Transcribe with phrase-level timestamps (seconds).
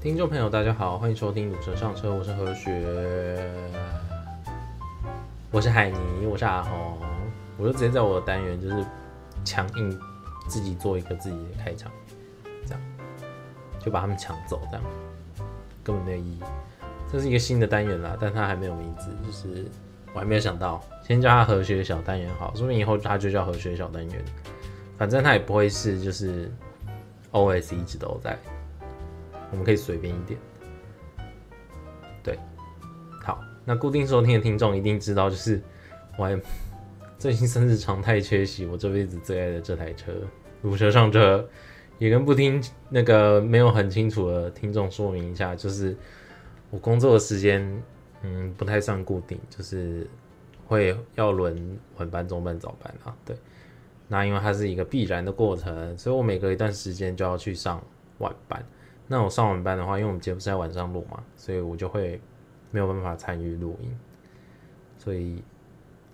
[0.00, 3.38] 听众朋友，大家好，欢迎收听《鲁蛇上车》，我是何学，
[5.50, 6.96] 我是海尼，我是阿红，
[7.58, 8.82] 我就直接在我的单元就是
[9.44, 10.00] 强硬
[10.48, 11.92] 自己做一个自己的开场，
[12.64, 12.82] 这样
[13.78, 14.82] 就把他们抢走，这样
[15.84, 16.40] 根本没有意义。
[17.12, 19.66] 这是一个新的单元啦，但它还没有名字，就是
[20.14, 24.24] 我还没有想到，先叫它何学小单元好，说不定以后它就叫何学小单元，
[24.96, 26.50] 反正它也不会是就是
[27.32, 28.38] OS 一直都在。
[29.50, 30.38] 我们可以随便一点，
[32.22, 32.38] 对，
[33.22, 35.60] 好，那固定收听的听众一定知道，就是
[36.16, 36.40] 我还
[37.18, 40.12] 最近甚至常态缺席我这辈子最爱的这台车，
[40.62, 41.46] 鲁蛇上车，
[41.98, 45.96] 也跟不听那个没有很清楚的听众说明一下，就是
[46.70, 47.82] 我工作的时间，
[48.22, 50.08] 嗯，不太算固定，就是
[50.66, 53.36] 会要轮晚班、中班、早班啊，对，
[54.08, 57.84] 那因为它是一个必然的过程，所以我每隔一段时间就要去上
[58.18, 58.64] 晚班。
[59.12, 62.20] 那我上晚班的话，因为我们节目是在晚上录嘛，所以我就会
[62.70, 63.92] 没有办法参与录音。
[64.96, 65.42] 所以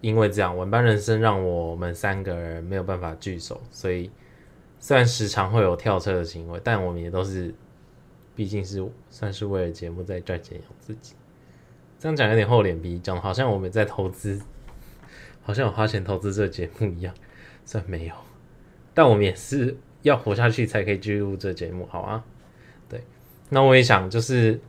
[0.01, 3.61] 因为这样，晚班人生让我们三个人没有办法聚首。
[3.71, 4.11] 所以
[4.79, 7.55] 虽然时常会有跳车的行为，但我们也都是，
[8.35, 11.15] 毕竟是算是为了节目在赚钱养自己。
[11.99, 14.41] 这样讲有点厚脸皮，讲的好像我们在投资，
[15.43, 17.15] 好像有花钱投资这个节目一样。
[17.67, 18.15] 虽然没有，
[18.95, 22.25] 但我们也是要活下去才可以继续录这节目，好啊。
[23.49, 24.61] 那我也想，就是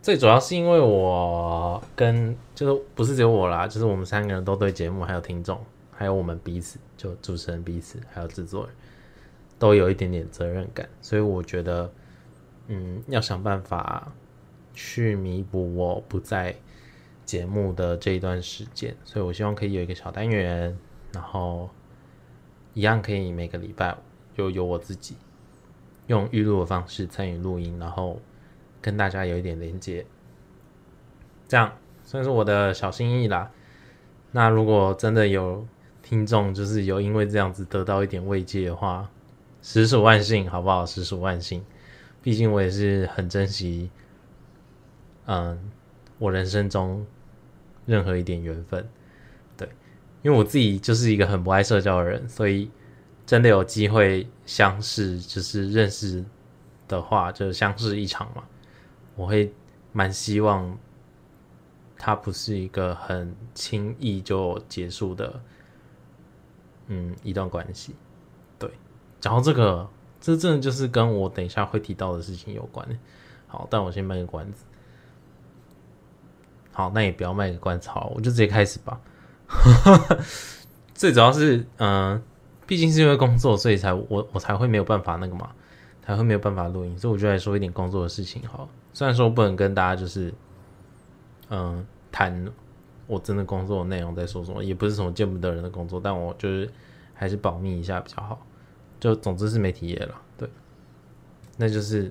[0.00, 8.74] 最主要是因为我跟就是不是只有我啦，就是我们三个人都对节目还有听众，还有我们彼此，就主持人彼此还有制作人，
[9.58, 11.88] 都有一点点责任感，所以我觉得，
[12.66, 14.12] 嗯，要想办法
[14.74, 16.56] 去弥补我不在
[17.24, 20.76] 节目的这一段时间，所以我希望可以有一个小单元，
[21.12, 21.70] 然后
[22.74, 23.96] 一样可以每个礼拜
[24.34, 25.16] 有有我自己。
[26.08, 28.20] 用预录的方式参与录音，然后
[28.80, 30.04] 跟大家有一点连接，
[31.46, 33.50] 这样算是我的小心意啦。
[34.32, 35.66] 那如果真的有
[36.02, 39.08] 听众，就是有因为这样子得到一点慰藉的话，
[39.62, 40.84] 实属万幸，好不好？
[40.84, 41.64] 实属万幸。
[42.20, 43.90] 毕竟我也是很珍惜，
[45.26, 45.70] 嗯，
[46.18, 47.06] 我人生中
[47.86, 48.88] 任何一点缘分。
[49.56, 49.68] 对，
[50.22, 52.70] 因为我自己就是一个很不爱社交的人，所以。
[53.24, 56.22] 真的有机会相识，就是认识
[56.86, 58.44] 的话，就相识一场嘛。
[59.16, 59.50] 我会
[59.92, 60.76] 蛮希望，
[61.96, 65.40] 它不是一个很轻易就结束的，
[66.88, 67.94] 嗯，一段关系。
[68.58, 68.70] 对，
[69.22, 69.88] 讲到这个，
[70.20, 72.86] 这真的就是跟我等一下会提到的事情有关。
[73.46, 74.66] 好，但我先卖个关子。
[76.72, 79.00] 好，那也不要卖个关子，好，我就直接开始吧。
[80.92, 82.22] 最主要是，嗯、
[82.66, 85.50] 毕竟是因为工作，所以才我我才会没有办法那个嘛，
[86.00, 88.68] 才会没有办法录音，所以我就来说一点工作的事情好。
[88.92, 90.32] 虽然说不能跟大家就是，
[91.50, 92.46] 嗯，谈
[93.06, 96.70] 我真的工作内容在说什么，也不是什么见不得人的工作，但我就是
[97.12, 98.46] 还是保密一下比较好。
[99.00, 100.48] 就总之是媒体业了，对。
[101.56, 102.10] 那就是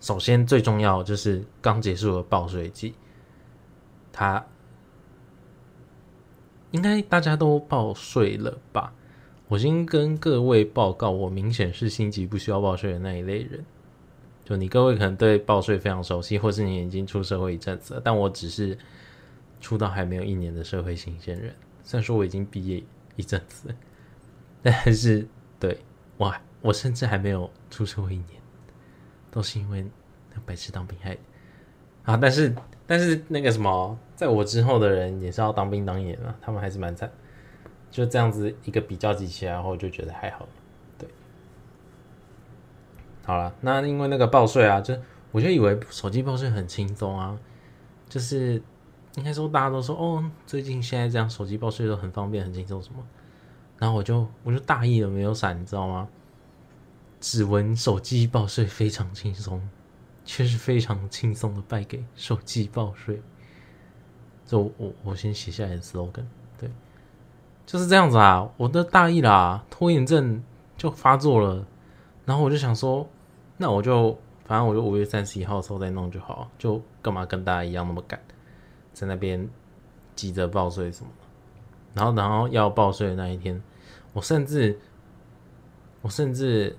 [0.00, 2.94] 首先最重要就是刚结束的报税季，
[4.12, 4.44] 它。
[6.70, 8.92] 应该大家都报税了吧？
[9.48, 13.64] 我先跟各位报告，我明显是心急不需要报税的那一类人。
[14.44, 18.76] 就你各位可能对报税非常熟悉，或是你已经出社会一阵子了，但我只是
[19.60, 21.54] 出道还没有一年的社会新鲜人。
[21.82, 22.82] 虽然说我已经毕业
[23.16, 23.74] 一阵子，
[24.62, 25.26] 但是
[25.58, 25.78] 对，
[26.18, 28.40] 哇，我甚至还没有出社会一年，
[29.30, 29.84] 都是因为
[30.32, 31.16] 那白痴当兵害
[32.04, 32.16] 啊！
[32.16, 32.54] 但是。
[32.86, 37.10] 但是那个什么，在我之后的人也是要当兵当一年了，他们还是蛮惨。
[37.90, 40.46] 就这样子一个比较级起来后，就觉得还好。
[40.98, 41.08] 对，
[43.24, 44.94] 好了，那因为那个报税啊，就
[45.32, 47.34] 我就以为手机报税很轻松啊，
[48.10, 48.62] 就是
[49.16, 53.02] 应该说大家都说哦，最近现在这样手机报税都很方便、很轻松什么。
[53.78, 56.06] 然后我就我就大意了没有闪，你知道吗？
[57.20, 59.66] 指纹手机报税非常轻松。
[60.22, 63.20] 却是非常轻松的败给手机报税，
[64.50, 66.24] 就我我先写下来的 slogan，
[66.58, 66.68] 对，
[67.64, 70.42] 就是这样子啊，我的大意啦，拖延症
[70.76, 71.64] 就发作了，
[72.24, 73.08] 然后我就想说，
[73.58, 78.18] 那我就反正我就五月三十一号的时候再弄就好，就干嘛跟大家一样那么赶，
[78.92, 79.48] 在那边
[80.16, 81.10] 急着报税什么，
[81.94, 83.62] 然后然后要报税的那一天，
[84.12, 84.76] 我甚至
[86.02, 86.76] 我甚至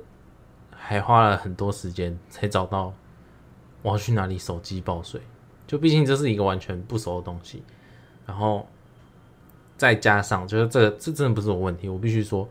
[0.76, 2.94] 还花了很多时间才找到。
[3.84, 5.20] 我要去哪里手机报税？
[5.72, 7.64] 就毕竟这是一个完全不熟的东西，
[8.26, 8.68] 然后
[9.78, 12.46] 再加上就是这这真的不是我问题，我必须说，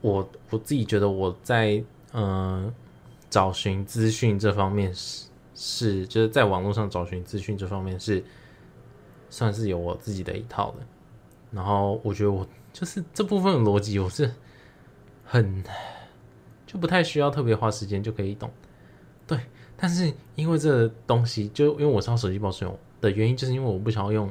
[0.00, 1.82] 我我自己觉得我在
[2.12, 2.72] 嗯、
[3.28, 8.22] 找寻资讯这方面是是就是在网络上找寻资讯这方面是
[9.28, 10.86] 算是有我自己的一套的。
[11.50, 14.32] 然后我觉得我就是这部分的逻辑，我是
[15.24, 15.64] 很
[16.64, 18.48] 就不太需要特别花时间就可以懂。
[19.26, 19.40] 对，
[19.80, 24.30] 但是因为这个东西，就因为我是要手机报税用的原因，就是因为我不想要用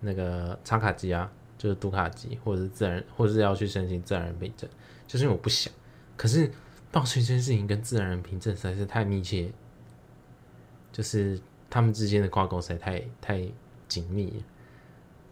[0.00, 4.68] 那个插卡机啊，就是读卡机，或者是自然，或者是要去申请自然人凭证，
[5.06, 5.72] 就是因为我不想。
[6.14, 6.50] 可是
[6.92, 9.50] 报税这件事情跟自然人凭证实在是太密切，
[10.92, 11.40] 就是
[11.70, 13.48] 他们之间的挂钩实在太太
[13.88, 14.42] 紧密。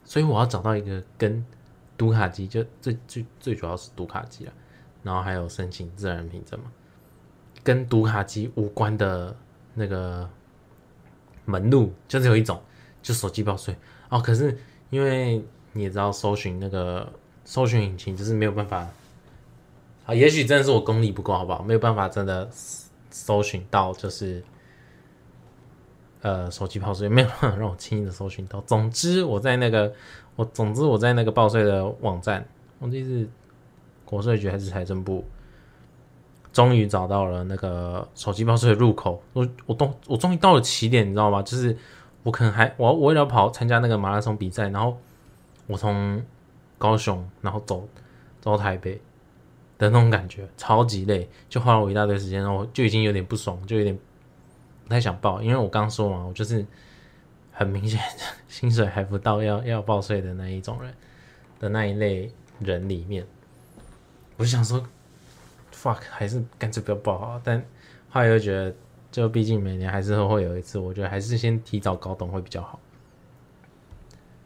[0.05, 1.45] 所以我要找到一个跟
[1.97, 4.53] 读卡机，就最最最主要是读卡机了，
[5.03, 6.73] 然后还有申请自然人凭证嘛，
[7.65, 9.35] 跟读卡机无关的
[9.75, 10.29] 那个
[11.45, 12.63] 门路，就只有一种，
[13.03, 13.75] 就手机报税
[14.11, 14.21] 哦。
[14.21, 14.57] 可是
[14.91, 17.13] 因为你也知道，搜寻那个
[17.45, 18.87] 搜寻引擎就是没有办法
[20.07, 21.63] 啊，也许真的是我功力不够，好不好？
[21.63, 22.49] 没有办法真的
[23.11, 24.45] 搜寻到，就是。
[26.23, 28.59] 呃，手机报税没有办法让我轻易的搜寻到。
[28.63, 29.93] 总之，我在那个
[30.37, 33.29] 我总之我在那个报税的网站，我记是
[34.07, 35.23] 国税局还是财政部，
[36.55, 39.23] 终于找到了那个手机报税的入口。
[39.35, 41.43] 我我都我终于到了起点，你知道吗？
[41.43, 41.77] 就是
[42.23, 44.97] 我可能还我我为了跑参加那个马拉松比赛，然后
[45.67, 46.25] 我从
[46.79, 47.87] 高雄然后走
[48.41, 48.95] 走台北
[49.77, 53.99] 的那种感觉，超级累，就花了我一大堆时间，然后就已经有点不爽，就有点。
[54.87, 56.63] 不太想报，因为我刚说嘛，我就是
[57.51, 57.99] 很明显
[58.49, 60.95] 薪水还不到要要报税的那一种人
[61.59, 63.27] 的那一类人里面，
[64.37, 64.87] 我就想说
[65.85, 67.41] ，fuck，还是干脆不要报好。
[67.45, 67.63] 但
[68.09, 68.75] 后来又觉得，
[69.13, 72.81] 就毕竟每年还是会有一次，我觉得还是先提早搞懂会比较好。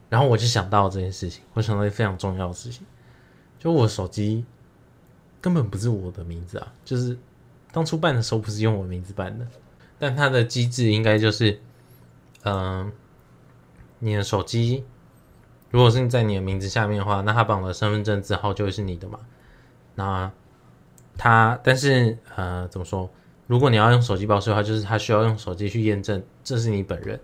[0.08, 2.84] 然后我就想到这件事情，我想到一非常重要的事情，
[3.58, 4.44] 就我手机
[5.40, 7.16] 根本不是我的名字啊，就是
[7.70, 9.46] 当初办的时候不是用我名字办的。
[9.98, 11.60] 但它的机制应该就是，
[12.44, 12.90] 嗯、
[13.98, 14.84] 你的手机
[15.70, 19.20] 如果是在你的名字下面的话，那它绑的身份证字号就会是你的嘛。
[19.94, 20.32] 那
[21.18, 23.10] 它，但是呃，怎么说？
[23.46, 27.20] 如果你要用手机报税的话，就是它需要用手机去验证这是你本人，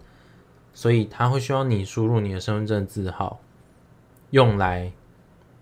[0.75, 3.41] 所以它会需要你输入你的身份证字号，
[4.31, 4.93] 用来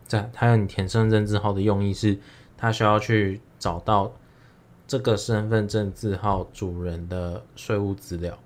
[0.06, 2.18] 在它有你填身份证字号的用意是，
[2.56, 4.12] 它需要去找到。
[4.84, 8.38] 这个身份证字号主人的税务资料，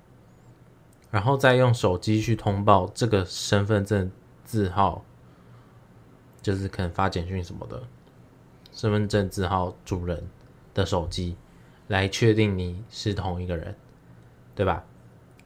[1.11, 4.09] 然后再用手机去通报这个身份证
[4.44, 5.05] 字号，
[6.41, 7.82] 就是可能发简讯什么的，
[8.76, 10.23] 身份证字号主人
[10.75, 11.34] 的手机
[11.88, 13.75] 来确定你是同一个人，
[14.55, 14.84] 对吧？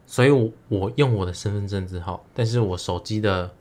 [0.04, 3.54] 所以我，我用我的身份证字号，但是我手机的，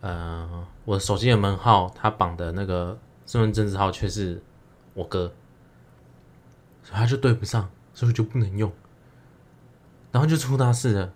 [0.00, 4.42] 呃，我手机的门号，它绑的那个身份证字号却是
[4.94, 5.30] 我哥。
[6.82, 8.72] 所以他就对不上，所以就不能用，
[10.10, 11.12] 然后就出大事了，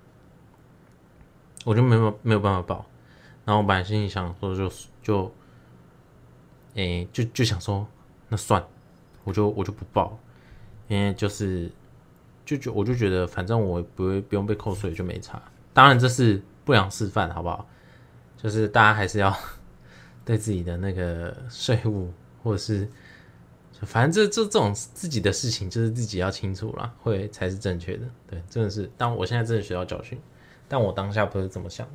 [1.64, 2.84] 我就没有没有办法报，
[3.46, 4.70] 然后我本来心里想说就
[5.02, 5.34] 就，
[6.76, 7.86] 诶、就就想说
[8.28, 8.64] 那算，
[9.24, 10.18] 我就我就不报，
[10.88, 11.70] 因为就是
[12.44, 15.42] 就就我就觉得反正我不会不用被扣税就没差，
[15.74, 17.68] 当然这是不良示范，好不好？
[18.36, 19.36] 就是大家还是要
[20.24, 22.88] 对自己的那个税务或者是。
[23.82, 28.06] 反正这这这种自己的事情，就是自己要清楚啦，会才是正确的。
[28.26, 28.90] 对，真的是。
[28.96, 30.18] 当我现在真的学到教训，
[30.66, 31.86] 但我当下不是这么想。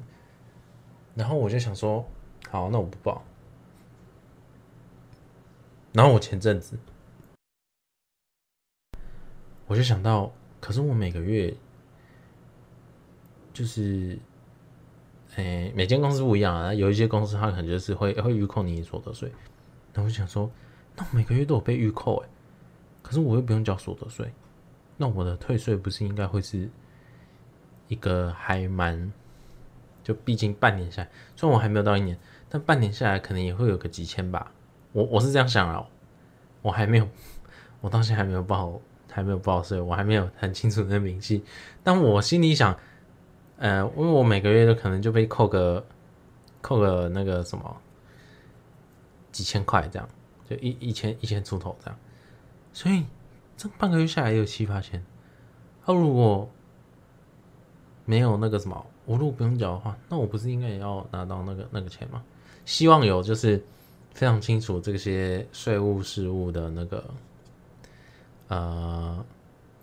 [1.15, 2.07] 然后我就想说，
[2.51, 3.23] 好，那我不报。
[5.93, 6.77] 然后我前阵子，
[9.67, 11.53] 我就想到，可是我每个月，
[13.53, 14.17] 就是，
[15.36, 16.74] 哎，每间公司不一样啊。
[16.74, 19.31] 有一些公司它可能就是会会预扣你所得税。
[19.93, 20.50] 然后我想说。
[20.93, 22.27] 那我每个月都有被预扣诶，
[23.01, 24.29] 可是我又不用缴所得税，
[24.98, 26.69] 那我的退税不是应该会是
[27.88, 29.10] 一个还蛮，
[30.03, 32.19] 就毕竟半年下来，虽然我还没有到一年，
[32.50, 34.51] 但半年下来可能也会有个几千吧。
[34.91, 35.86] 我我是这样想啊，
[36.62, 37.07] 我还没有，
[37.81, 38.79] 我到现在还没有报，
[39.10, 41.43] 还没有报税，我还没有很清楚的明细。
[41.83, 42.77] 但我心里想，
[43.57, 45.86] 呃，因为我每个月都可能就被扣个
[46.62, 47.77] 扣个那个什么
[49.31, 50.07] 几千块这样。
[50.50, 51.98] 就一一千一千出头这样，
[52.74, 53.05] 所以
[53.55, 55.01] 这半个月下来也有七八千。
[55.86, 56.50] 他如果
[58.03, 62.21] 没有那个什么，我如果不用缴的话，那我不是应该也要拿到那个那个钱吗？
[62.65, 63.63] 希望有就是
[64.13, 67.13] 非常清楚这些税务事务的那个
[68.48, 69.25] 呃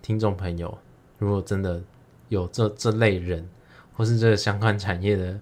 [0.02, 0.76] 听众朋友，
[1.18, 1.82] 如果真的
[2.28, 3.48] 有这这类人
[3.94, 5.40] 或是这个相关产业的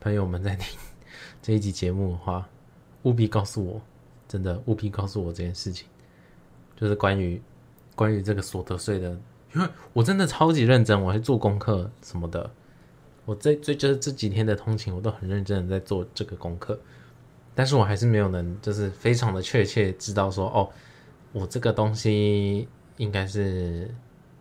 [0.00, 0.78] 朋友们在听
[1.42, 2.48] 这一集节目的话，
[3.02, 3.80] 务必告诉我。
[4.28, 5.86] 真的务必告诉我这件事情，
[6.74, 7.40] 就是关于
[7.94, 9.08] 关于这个所得税的，
[9.54, 12.50] 因为我真的超级认真，我还做功课什么的。
[13.24, 16.76] 我这这就是这几天的通勤，我都很认真的在做这个功课，
[17.56, 20.70] 但是我还是没有能就是非常的确切知道说，哦，
[21.32, 23.92] 我这个东西应该是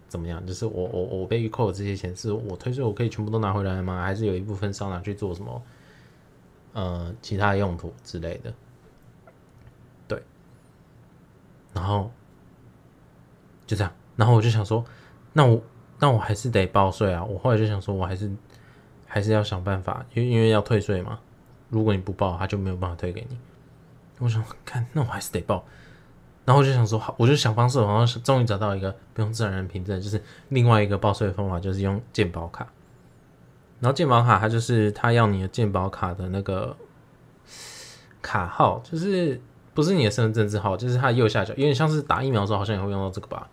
[0.07, 0.45] 怎么样？
[0.45, 4.03] 就是我我我被预扣的这些钱，是我退税我可以全部都拿回来吗？
[4.03, 5.63] 还是有一部分是要拿去做什么
[6.73, 8.53] 呃其他用途之类的？
[10.07, 10.21] 对，
[11.73, 12.11] 然后
[13.65, 14.85] 就这样，然后我就想说，
[15.33, 15.59] 那我
[15.97, 17.23] 那我还是得报税啊！
[17.23, 18.29] 我后来就想说，我还是。
[19.07, 21.17] 还是要想办法，因为因为要退税嘛。
[21.75, 23.37] 如果你不报，他就没有办法退给你。
[24.19, 25.65] 我想看，那我还是得报。
[26.45, 32.65] 然后我就想说，好，我就想方设法，然后终于找到一个不用自然人凭证，就是另外一个报税的方法，就是用健保卡。
[33.81, 36.73] 然后健保卡它就是它要你的健保卡的那个
[38.21, 39.41] 卡号，就是
[39.73, 43.49] 不是你的身份证字号，就是它右下角，有点像是打疫苗的时候好像也会用到这个吧。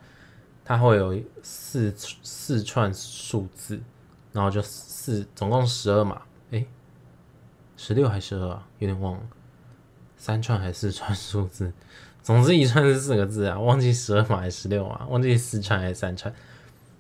[0.64, 3.80] 它会有四四串数字，
[4.32, 4.62] 然后就。
[5.04, 6.22] 四总共十二码，
[7.84, 8.62] 十六还是十二？
[8.78, 9.20] 有点忘了，
[10.16, 11.72] 三串还是四串数字？
[12.22, 16.32] 总之一串是四个字啊，忘记十二码还是十六码，忘记四串还是三串。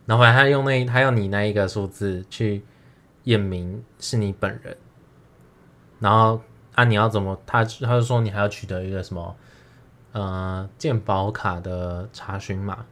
[0.06, 2.64] 然后他用那他要你那一个数字去
[3.22, 4.76] 验明是你本人，
[6.00, 6.40] 然后
[6.74, 7.40] 啊你要怎么？
[7.46, 9.36] 他他就说你还要取得一个什么
[10.10, 12.84] 呃鉴保卡的查询码，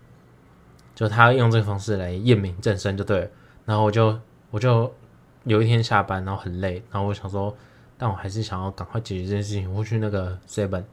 [0.95, 3.31] 就他用这个方式来验明正身就对了。
[3.65, 4.17] 然后我就
[4.53, 4.95] 我就。
[5.45, 7.57] 有一天下班，然后很累，然后我想说，
[8.01, 9.71] 但我还是想要赶快解决这件事情。
[9.75, 10.85] 我去那个 Seven，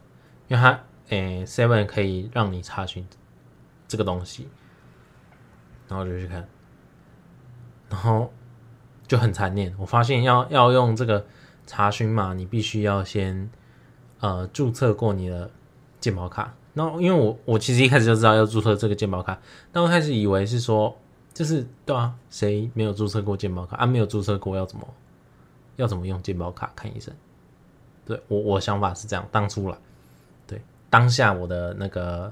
[0.50, 3.08] 因为它诶 Seven 可以让你查询
[3.88, 4.50] 这个东西，
[5.88, 6.46] 然后就去看，
[7.90, 8.34] 然后
[9.08, 9.74] 就很残念。
[9.80, 11.26] 我发现要要用这个
[11.66, 13.50] 查询码，你必须要先
[14.20, 15.50] 呃注册过你的
[16.02, 16.54] 健保卡。
[16.74, 19.40] 然后因为我我其实一开始就知道要注册这个健保卡，
[19.72, 20.94] 但我开始以为是说。
[21.34, 23.86] 就是对啊，谁没有注册过健保卡啊？
[23.86, 24.88] 没有注册过要怎么
[25.78, 27.12] 要怎么用健保卡看医生？
[28.06, 29.78] 对，我我想法是这样，当初啦，
[30.46, 32.32] 对，当下我的那个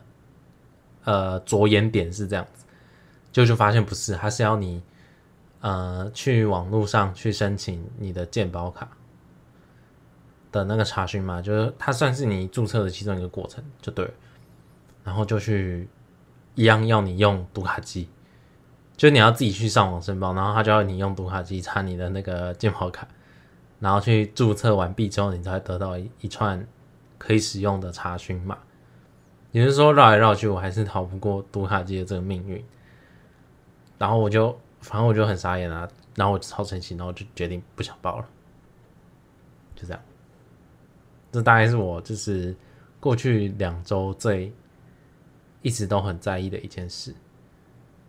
[1.05, 2.65] 呃着眼点是这样子，
[3.31, 4.83] 就就发现不是，他是要你
[5.61, 8.89] 呃去网络上去申请你的健保卡
[10.51, 14.09] 的那个查询嘛，就是它算是你注册的其中一个过程，就对，
[15.03, 15.87] 然后就去
[16.55, 18.09] 一样要你用读卡机。
[18.97, 23.05] 就你要自己去上网申报，然后他就要你用读卡机插你的那个健保卡，
[23.79, 26.65] 然后去注册完毕之后，你才得到一一串
[27.17, 28.58] 可以使用的查询码。
[29.51, 32.63] 也就是说，绕来绕去，我还是逃不过读卡机的这个命运。
[33.98, 38.25] 然后我就，反正我就很傻眼啊，然后我就超生气，然后就决定不想报了。
[39.75, 40.01] 就这样，
[41.32, 42.55] 这大概是我就是
[43.00, 44.53] 过去两周最
[45.62, 47.15] 一直都很在意的一件事。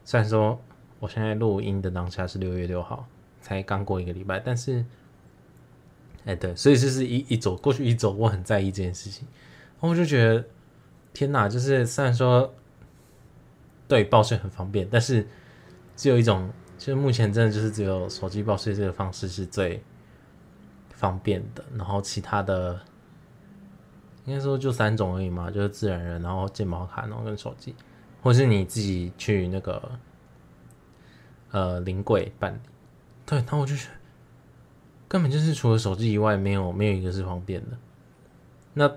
[0.05, 0.59] 虽然说。
[0.99, 3.07] 我现在录音的当下是六月六号，
[3.43, 4.83] 才刚过一个礼拜，但是，
[6.27, 9.27] 哎，对，所以就是一一走过去一走，我很在意这件事情，
[9.75, 10.45] 然后我就觉得，
[11.15, 12.53] 天哪，就是虽然说，
[13.89, 15.27] 对，报税很方便，但是
[15.97, 19.83] 只有一种，就是目前真的就是只有手机报税这个方式是最
[20.91, 22.79] 方便的，然后其他的，
[24.25, 27.75] 应该说就三种而已嘛，就是自然人，然后健保卡，然后跟手机，
[28.23, 29.91] 或是你自己去那个。
[31.53, 32.59] 呃，临柜办理，
[33.25, 33.95] 对，那我就觉得，
[35.09, 37.77] 根本就是除了手机以外，没有没有一个是方便的。
[38.75, 38.91] 那，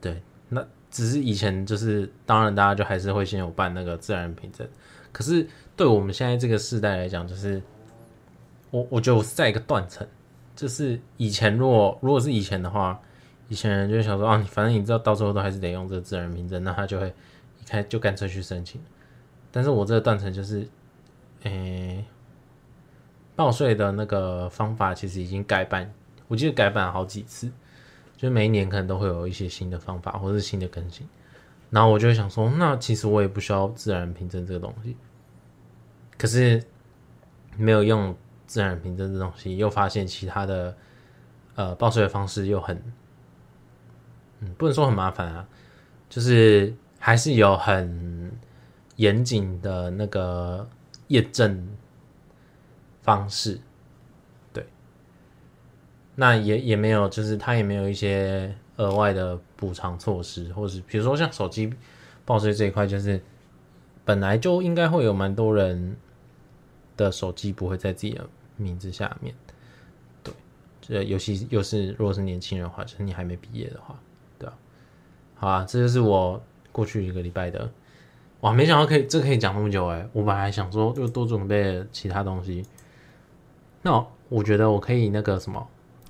[0.00, 4.66] 对，那只是以前就是，当然大家就还是会先有办那个自然凭证。
[5.12, 5.46] 可是
[5.76, 7.62] 对我们现在这个世代来讲，就是
[8.70, 10.06] 我我觉得我是在一个断层，
[10.56, 13.00] 就是以前如果如果是以前的话，
[13.48, 17.08] 以前人就想说啊，反正你知道到时候都还是得用这个自然凭证，那他就会
[17.60, 18.80] 一开就干脆去申请。
[19.52, 20.66] 但是我这个断层就是。
[21.44, 22.04] 诶、
[23.40, 25.90] 报税的那个方法其实已经改版，
[26.28, 27.50] 我记得改版好几次，
[28.14, 31.08] 就每一年可能都会有一些新的方法或是新的更新。
[31.70, 34.94] 然后我就想说，那其实我也不需要自然凭证这个东西。
[36.18, 36.62] 可是
[37.56, 38.14] 没有用
[38.46, 40.76] 自然凭证这东西，又发现其他的
[41.54, 42.76] 呃报税的方式又很，
[44.40, 45.48] 嗯，不能说很麻烦啊，
[46.10, 48.30] 就是还是有很
[48.96, 50.68] 严谨的那个。
[51.10, 51.66] 验证
[53.10, 53.60] 方式，
[54.52, 54.64] 对，
[56.14, 61.72] 那也也没有，就是他也没有一些额外的补偿措施，或是比如说像手机
[62.24, 63.20] 报税这一块，就是
[64.04, 65.96] 本来就应该会有蛮多人
[66.96, 68.24] 的手机不会在自己的
[68.56, 69.34] 名字下面，
[70.22, 70.32] 对，
[70.80, 73.98] 这尤其又是如果是年轻人的话，就是你还没毕业的话，
[74.38, 74.56] 对吧？
[75.34, 76.40] 好啊，这就是我
[76.70, 77.68] 过去一个礼拜的
[78.40, 80.08] 哇，没想到可以这可以讲那么久哎！
[80.12, 82.64] 我本来想说就多准备其他东西。
[83.82, 85.66] 那我，觉得我可以那个什么，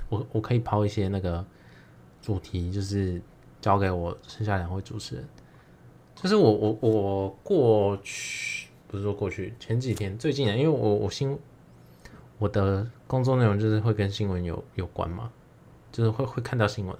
[0.08, 1.44] 我我可以抛一些那个
[2.20, 3.20] 主题，就是
[3.60, 5.24] 交给我剩下两位主持人。
[6.14, 11.38] 就是我我我过去不是说过去前几天最近啊，因为我我新
[12.38, 15.30] 我的工作内容就是会跟新闻有有关嘛，
[15.90, 16.96] 就是会会看到新闻。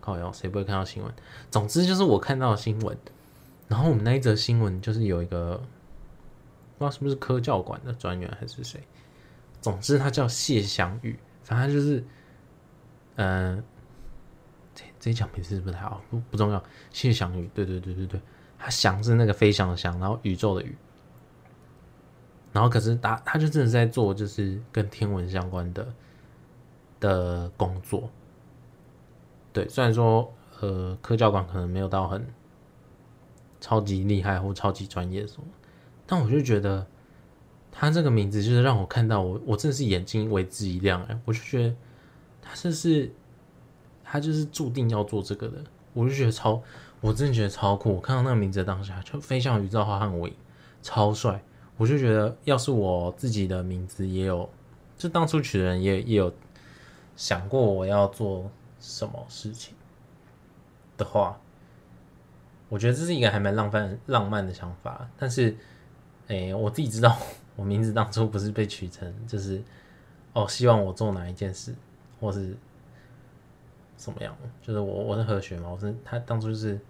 [0.00, 1.14] 靠腰，谁不会看到新闻？
[1.48, 2.98] 总之就是我看到新闻。
[3.68, 5.56] 然后我们那一则新闻就是有一个
[6.76, 8.82] 不知道是不是科教馆的专员还是谁，
[9.62, 12.04] 总之他叫谢翔宇，反正就是，
[13.14, 13.64] 嗯、呃，
[14.74, 16.02] 这这讲名字是不太好？
[16.10, 16.62] 不不重要。
[16.90, 18.20] 谢翔宇，对对对对对，
[18.58, 20.76] 他翔是那个飞翔的翔，然后宇宙的宇，
[22.52, 25.94] 然后可是他他就真的在做就是跟天文相关的
[27.00, 28.10] 的工作，
[29.52, 32.26] 对，虽然说呃科教馆可能没有到很。
[33.64, 35.46] 超级厉害或超级专业什么，
[36.04, 36.84] 但我就觉得
[37.72, 41.18] 他这个名字就是让我看到我，我真的是眼睛为之一亮哎！
[41.24, 41.74] 我就觉得
[42.40, 43.10] 他这是
[44.04, 45.64] 他就是注定要做这个的，
[45.94, 46.62] 我就觉得超，
[47.00, 47.94] 我真的觉得超酷。
[47.94, 50.32] 我看到那个名字的当下，就飞向宇宙浩瀚无垠，
[50.82, 51.42] 超帅！
[51.78, 54.48] 我就觉得要是我自己的名字也有，
[54.96, 56.32] 就当初取的人也也有
[57.16, 58.48] 想过我要做
[58.78, 59.74] 什么事情
[60.96, 61.38] 的话。
[62.68, 65.54] 我觉得这是一个还蛮浪漫浪漫的想法，但是，
[66.28, 67.14] 诶，我自己知道，
[67.56, 69.62] 我名字当初不是被取成就是，
[70.32, 71.74] 哦，希望我做哪一件事，
[72.20, 72.56] 或是
[73.96, 76.80] 怎么样，就是我我是和学嘛，我是他当初就是，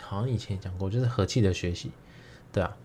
[0.00, 1.90] 好像以前讲过，就是和气的学习，
[2.52, 2.76] 对啊。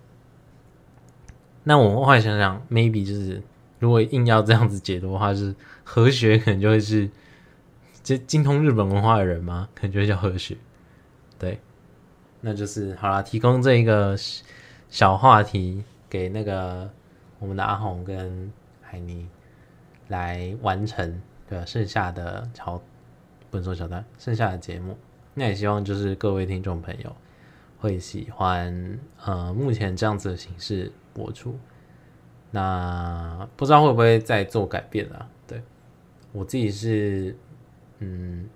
[1.63, 3.41] 那我后来想想，maybe 就是
[3.79, 7.09] 如果硬要这样子解读的话，就是和学可能就会是，
[8.03, 10.55] 就精通日本文化的人嘛，可能就会叫和学，
[11.39, 11.59] 对。
[12.41, 14.15] 那就是好了，提供这一个
[14.87, 16.87] 小话题给那个
[17.39, 19.27] 我们的阿红跟海尼
[20.07, 21.65] 来完成，对？
[21.65, 22.81] 剩下的桥
[23.49, 24.97] 不能说桥段，剩下的节目，
[25.33, 27.15] 那也希望就是各位听众朋友
[27.79, 31.57] 会喜欢，呃，目前这样子的形式播出。
[32.51, 35.29] 那不知道会不会再做改变啊？
[35.47, 35.61] 对，
[36.31, 37.35] 我自己是，
[37.99, 38.49] 嗯，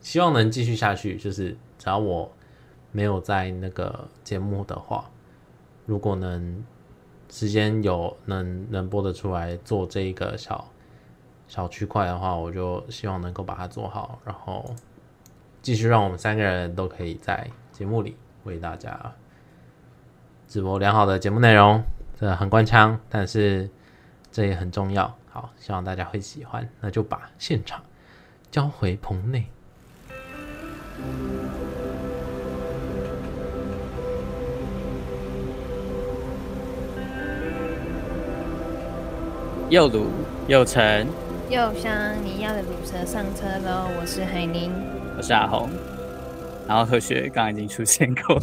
[0.00, 2.30] 希望能继续下去，就是只要我。
[2.96, 5.10] 没有在那个节目的话，
[5.84, 6.64] 如果能
[7.34, 10.70] 时间有能能播得出来做这一个小
[11.48, 14.72] 小区块的话，我就希望能够把它做好，然后
[15.60, 19.12] 继续让我们三个人都可以在节目里为大家
[20.46, 21.82] 直播良好的节目内容。
[22.16, 23.68] 这很官腔，但是
[24.30, 25.12] 这也很重要。
[25.28, 26.68] 好，希望大家会喜欢。
[26.80, 27.82] 那就把现场
[28.48, 29.44] 交回棚内。
[39.70, 40.10] 又鲁
[40.46, 41.08] 又沉
[41.48, 43.88] 又香，你要的鲁车上车喽！
[43.98, 44.70] 我是海宁，
[45.16, 45.70] 我是阿红，
[46.68, 48.42] 然后何雪刚刚已经出现过了。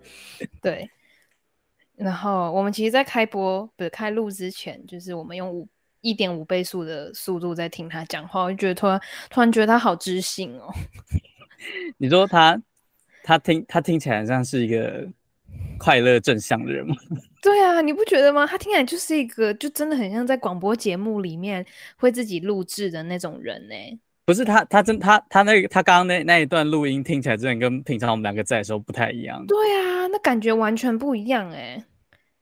[0.62, 0.90] 对，
[1.94, 5.68] 然后我们其实，在开播不是开录之前，就是我们用五
[6.00, 10.72] 一点五倍速的速度在听他讲话，我就觉得突然突然觉得他好知性哦。
[11.98, 12.60] 你说他
[13.22, 15.06] 他听他听起来像是一个
[15.78, 16.94] 快乐正向的人吗？
[17.42, 18.46] 对啊，你不觉得吗？
[18.46, 21.64] 他听起来就是一个，就真的很像在广播节目里面
[21.96, 23.74] 会自己录制的那种人呢。
[24.24, 29.46] 不是他，他真他他那个他刚刚那那一段录音听起来真的跟平常我们两个在的时候不太一样。
[29.46, 31.84] 对啊，那感觉完全不一样哎，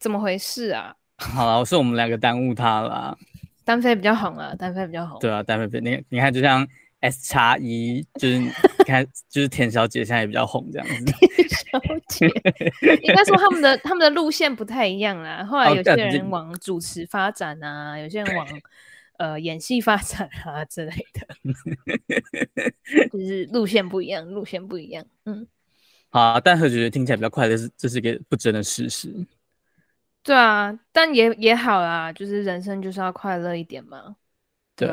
[0.00, 0.94] 怎么回事啊？
[1.18, 3.16] 好了，是我们两个耽误他了。
[3.64, 5.18] 单飞比较红啊，单飞比较红。
[5.20, 6.66] 对啊，单飞比你你看就像。
[7.00, 8.50] S 叉一就是你
[8.86, 11.12] 看，就是田小姐现在也比较红这样子。
[11.80, 12.26] 田小姐
[13.02, 15.44] 应该说他们的他们的路线不太一样啦。
[15.44, 18.46] 后来有些人往主持发展啊，有些人往
[19.18, 21.26] 呃演戏发展啊之类的，
[23.12, 25.04] 就是路线不一样，路线不一样。
[25.24, 25.46] 嗯，
[26.10, 29.12] 好啊，但和学听起来比较快乐，是这是一个不争的事实。
[30.22, 34.16] 对啊，但也也好啦，就是人生就是要快乐一点嘛。
[34.76, 34.88] 对，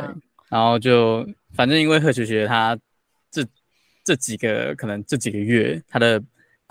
[0.50, 1.28] 然后就。
[1.54, 2.80] 反正因为贺学学他
[3.30, 3.46] 这
[4.06, 6.18] 这几个可能这几个月他的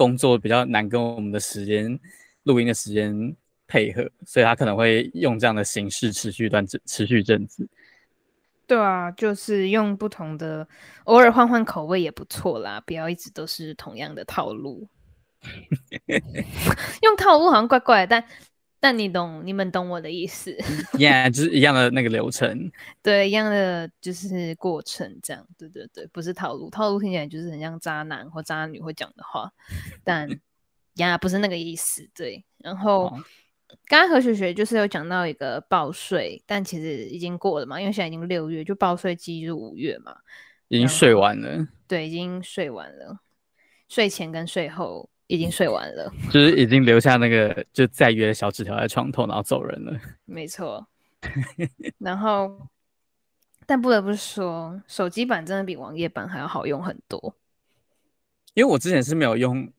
[0.00, 2.00] 工作比较难跟我们的时间
[2.44, 3.36] 录音的时间
[3.66, 7.68] 配合，所以他可能会用这样的形式持续一段持续一阵子。
[8.66, 10.66] 对啊，就是用不同的，
[11.04, 14.88] 偶尔换换口味也不错啦，不要一直都是同样的套路。
[17.02, 18.24] 用套路好像怪怪的，但。
[18.82, 20.50] 但你懂，你们懂我的意思。
[20.98, 22.72] Yeah，就是一样的那个流程。
[23.02, 25.46] 对，一样的就是过程，这样。
[25.58, 29.52] 对对对，不是套路，套路听起来就是很像渣男或渣女会讲的话。
[30.02, 30.26] 但
[30.96, 32.08] 呀，不是那个意思。
[32.14, 33.12] 对，然后
[33.86, 40.16] 刚刚何雪雪就是有讲到一个报税，但其实已经过了嘛，因为现在已经六月，就报税季就是五月嘛，
[40.68, 41.68] 已经睡完了。
[41.86, 43.20] 对，已经睡完了，
[43.88, 49.98] 睡前跟睡后已经睡完了，就是已经留下那个就再约的小纸条在床头，然后走人了。
[50.24, 50.86] 没错，
[51.98, 52.68] 然后。
[53.66, 57.32] 但不得不说，手机版真的比网页版还要好用很多。
[58.54, 59.72] 因为我之前是没有用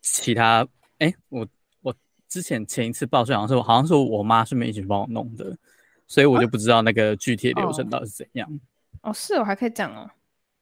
[0.00, 1.46] 其他，哎、欸，我
[1.82, 1.94] 我
[2.26, 5.54] 之前前一次报税好像是好像是我妈顺便一起帮我弄的，
[6.06, 8.48] 所以我就不知道那个具体的流程到底是怎样。
[9.02, 10.10] 哦，哦，是我还可以讲哦。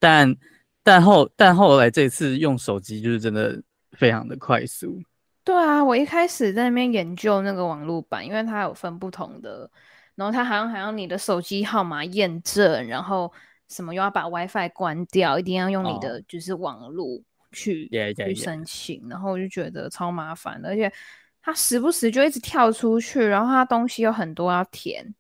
[0.01, 0.35] 但
[0.83, 5.03] 但后但后来这次用手机就是真的非常的快速。
[5.45, 9.71] 对啊，我一开始在那边研究那个网络版，因为它有分不同的。
[10.15, 13.33] 然后它好像还要你的手机号码验证，然后
[13.69, 17.19] 什么又要把 WiFi 关掉，一定要用你的就是网络
[17.51, 17.93] 去、oh.
[17.93, 18.27] yeah, yeah, yeah.
[18.27, 20.93] 去申请，然后我就觉得超麻烦的，而且
[21.41, 25.15] 它时不时就一直跳出去，然后它东西有很多要填。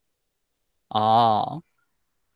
[0.88, 1.62] 哦，oh.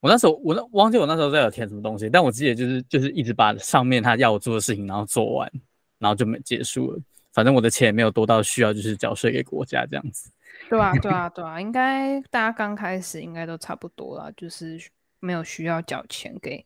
[0.00, 5.52] 我那时候我那忘记我那时候在有填什么东西，但我记得就是就是一直把上面他要我做的事情然后做完，
[5.98, 7.00] 然后就没结束了。
[7.32, 10.30] 反正我的钱也没有多到需要就是缴税给国家这样子。
[10.70, 14.80] 对啊，对啊，对啊，应该大家刚开始应该都差不多啦，就是
[15.20, 16.64] 没有需要缴钱给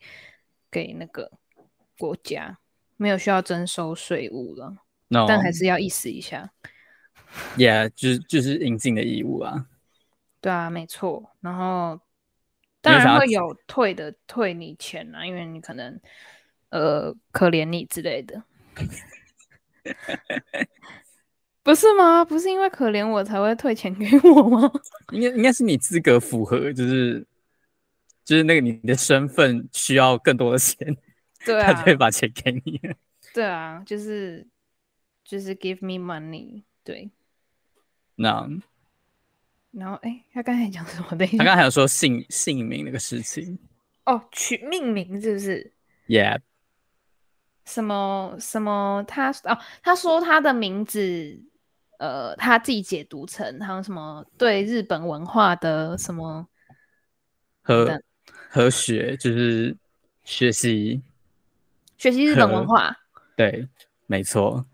[0.70, 1.30] 给那个
[1.98, 2.56] 国家，
[2.96, 4.76] 没有需要征收税务了。
[5.08, 5.26] No.
[5.26, 6.52] 但还是要意思一下。
[7.56, 9.66] Yeah，就是就是应尽的义务啊。
[10.40, 11.32] 对啊，没错。
[11.40, 12.00] 然后
[12.80, 16.00] 当然会有退的，退你钱啊，因为你可能
[16.68, 18.40] 呃可怜你之类的。
[21.62, 22.24] 不是吗？
[22.24, 24.70] 不是因为可怜我才会退钱给我吗？
[25.12, 27.26] 应该应该是你资格符合，就是
[28.24, 30.96] 就是那个你的身份需要更多的钱，
[31.44, 32.80] 对啊，他就会把钱给你。
[33.34, 34.46] 对啊，就是
[35.24, 37.10] 就是 give me money，对。
[38.16, 38.48] 那.
[39.72, 41.26] 然后哎，他刚才讲什么的？
[41.26, 43.58] 他刚才还有说姓姓名那个事情。
[44.06, 45.72] 哦，取命名是不是
[46.08, 46.40] ？Yeah。
[47.70, 49.04] 什么什么？
[49.06, 51.40] 他哦，他说他的名字。
[52.00, 56.48] 呃，他自己解读成还有什么对日本文化的什么
[57.60, 58.00] 和
[58.48, 59.76] 和学，就是
[60.24, 61.02] 学习
[61.98, 62.96] 学习日本文化，
[63.36, 63.68] 对，
[64.06, 64.64] 没错。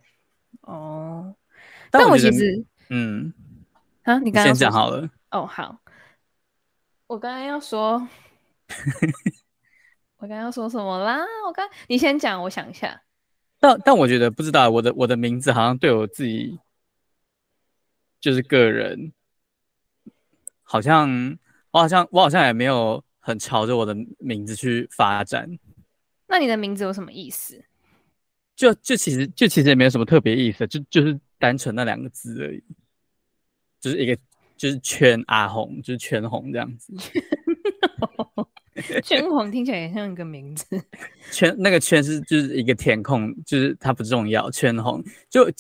[0.60, 1.34] 哦，
[1.90, 3.32] 但我，但我其实，嗯，
[4.04, 5.10] 啊，你刚刚先讲好了。
[5.32, 5.80] 哦，好，
[7.08, 8.06] 我刚刚要说，
[10.18, 11.18] 我刚刚要说什么啦？
[11.46, 13.02] 我刚你先讲，我想一下。
[13.58, 16.58] 但但我觉得不知道，我的我的名字好像对我自己。
[18.18, 19.12] 就是个人，
[20.62, 21.38] 好像
[21.70, 25.48] 我好像我好像也没有很朝着我的名字去发展。
[26.26, 27.62] 那你的名字有什么意思？
[28.56, 32.64] 就就其实就其实也没有什么特别意思，就就是单纯那两个字而已。
[33.78, 34.18] 就是一个
[34.56, 36.92] 就是圈阿红，就是圈红这样子。
[39.02, 40.64] 圈红听起来也像一个名字。
[41.32, 44.50] 圈那个圈是就是一个填空，就是它不重要。
[44.50, 45.50] 圈红就。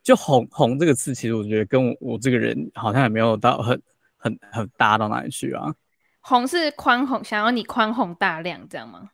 [0.00, 3.82] 就红红这个字，其实我觉得跟我我这个人好像也没有到很
[4.16, 5.74] 很很搭到哪里去啊。
[6.20, 9.10] 红是宽宏，想要你宽宏大量这样吗？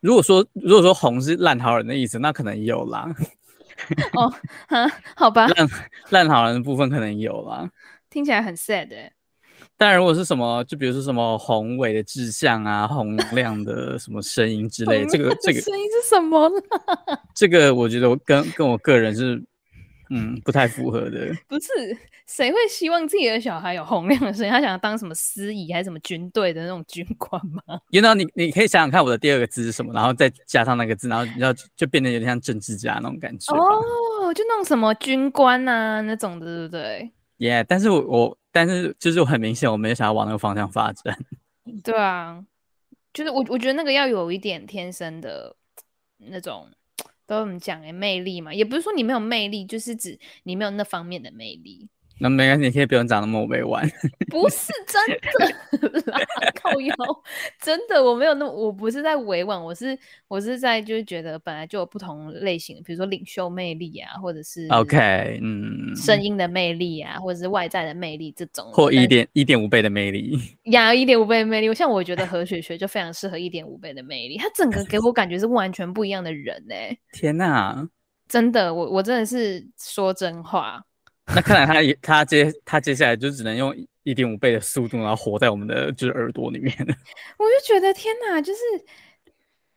[0.00, 3.10] 如果说如果说红是烂好人的意思，那可能有啦。
[4.12, 4.30] 哦，
[4.68, 5.46] 哈，好吧。
[5.46, 5.66] 烂
[6.10, 7.70] 烂好人的部分可能有啦。
[8.10, 9.10] 听起来很 sad
[9.88, 16.56] 然，如果是什么，就比如说什么宏伟的志向啊，洪亮的什么声音之类，这个这个声音是什么呢？
[17.34, 19.42] 这个我觉得我跟跟我个人是。
[20.10, 21.32] 嗯，不太符合的。
[21.48, 21.68] 不是，
[22.26, 24.52] 谁会希望自己的小孩有洪亮的声音？
[24.52, 33.56] 他想要当什么司仪还是什么军队的那种军官吗？You know，你你可以想想看，我的第二个字是什么，然后再加上那个字，然后然后就变得有点像政治家那种感觉。
[33.56, 41.18] 哦，就那种什么军官啊那种的，对不对？Yeah，但是我我但是就是很明显，我没有想要往那个方向发展。
[41.84, 42.42] 对啊，
[43.12, 45.54] 就是我我觉得那个要有一点天生的
[46.16, 46.70] 那种。
[47.26, 51.88] 都怎么讲哎，魅力嘛，也不是说你没有魅力，就是指你没有那方面的魅力。
[52.20, 53.88] 那没关系，你可以不用讲那么委婉。
[54.30, 56.18] 不是真的啦，
[56.54, 56.94] 靠腰，
[57.60, 59.98] 真的我没有那么，我不是在委婉，我是
[60.28, 70.38] 我是在就是觉得本来就有不同类型，比如说领袖魅力啊，或者是 OK，嗯，声音的魅力啊，或者是外在的魅力这种，或一点一点五倍的魅力，
[70.70, 71.74] 呀，一点五倍的魅力。
[71.74, 76.98] 像我觉得何雪雪就非常适合一点五倍的魅力，她整个给我感觉是完全不一样的人呢、欸。
[77.12, 77.88] 天哪，
[78.28, 80.84] 真的，我我真的是说真话。
[81.26, 86.74] 那看来他也他接他接下来就只能用一点五倍的速度，然后活在我们的就是耳朵里面。
[87.38, 88.60] 我就觉得天哪，就是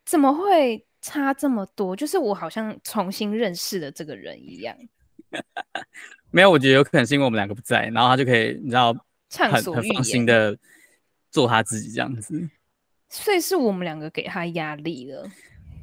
[0.04, 1.96] 怎么会差这么多？
[1.96, 4.76] 就是我好像重新认识了这个人一样。
[6.30, 8.94] 没有，我觉得有可能是因为我们两个不在，然后他就可以你知道
[9.30, 10.56] 很很放心的
[11.30, 12.48] 做他自己这样子。
[13.08, 15.26] 所以是我们两个给他压力了。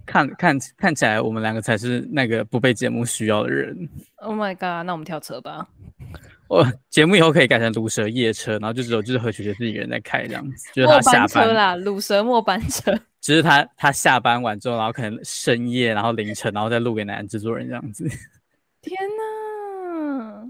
[0.06, 3.90] 看看看起来我们两个才是那个不被节目需要的人。
[4.18, 4.86] Oh my god！
[4.86, 5.68] 那我们跳车吧。
[6.48, 12.94] 我节目以后可以改成鲁蛇夜车，然后就只有就是何雪雪自己一个人在开这样子，就是他下班啦，鲁蛇末班车。
[13.20, 18.08] 只是他他下班完之后，然后可能深夜，然后凌晨，然后再录给男制作人这样子。
[18.84, 20.48] 天哪！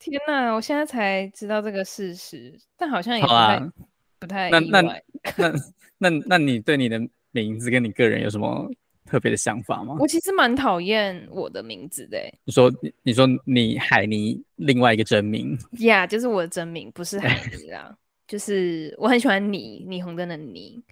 [0.00, 0.52] 天哪！
[0.52, 3.72] 我现在才知道这个事实，但好像也不太、啊、
[4.18, 4.50] 不太。
[4.50, 4.80] 那那
[5.36, 5.52] 那
[5.98, 7.00] 那那你对你的
[7.44, 8.70] 名字跟你个人有什么？
[9.08, 9.94] 特别的想法吗？
[10.00, 12.18] 我其实蛮讨厌我的名字的。
[12.42, 12.68] 你说，
[13.04, 17.96] 你说你海尼另外一个真名？，yeah, 就是我的真名，不是海尼啦。
[18.26, 20.82] 就是我很喜欢你，霓虹灯的霓。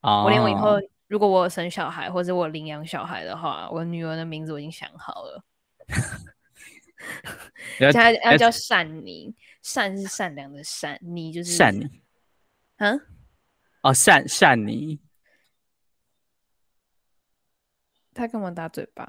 [0.00, 0.24] Oh.
[0.24, 5.44] 我连我以后如果我有生小孩，或者我领养小孩的话，我女儿的名字我已经想好了。
[7.78, 11.90] 现在要叫善霓，善是善良的善，霓就是善霓。
[12.78, 12.98] 嗯？
[13.82, 14.98] 哦，善善霓。
[18.18, 19.08] 他干嘛打嘴巴？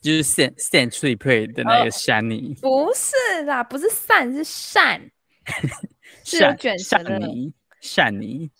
[0.00, 5.10] 就是 San San Tree Play 的那个善霓，不是啦，不是善，是善，
[6.24, 7.20] 是卷舌的
[7.80, 8.50] 善霓，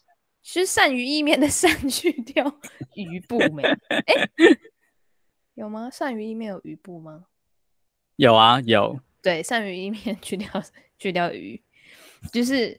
[0.43, 2.61] 是鳝鱼意面的善去掉
[2.95, 3.63] 鱼部没？
[3.89, 4.31] 哎、欸，
[5.55, 5.89] 有吗？
[5.91, 7.25] 鳝鱼意面有鱼部吗？
[8.17, 9.01] 有啊，有。
[9.23, 10.49] 对，鳝鱼意面去掉
[10.99, 11.61] 去掉鱼，
[12.33, 12.79] 就是，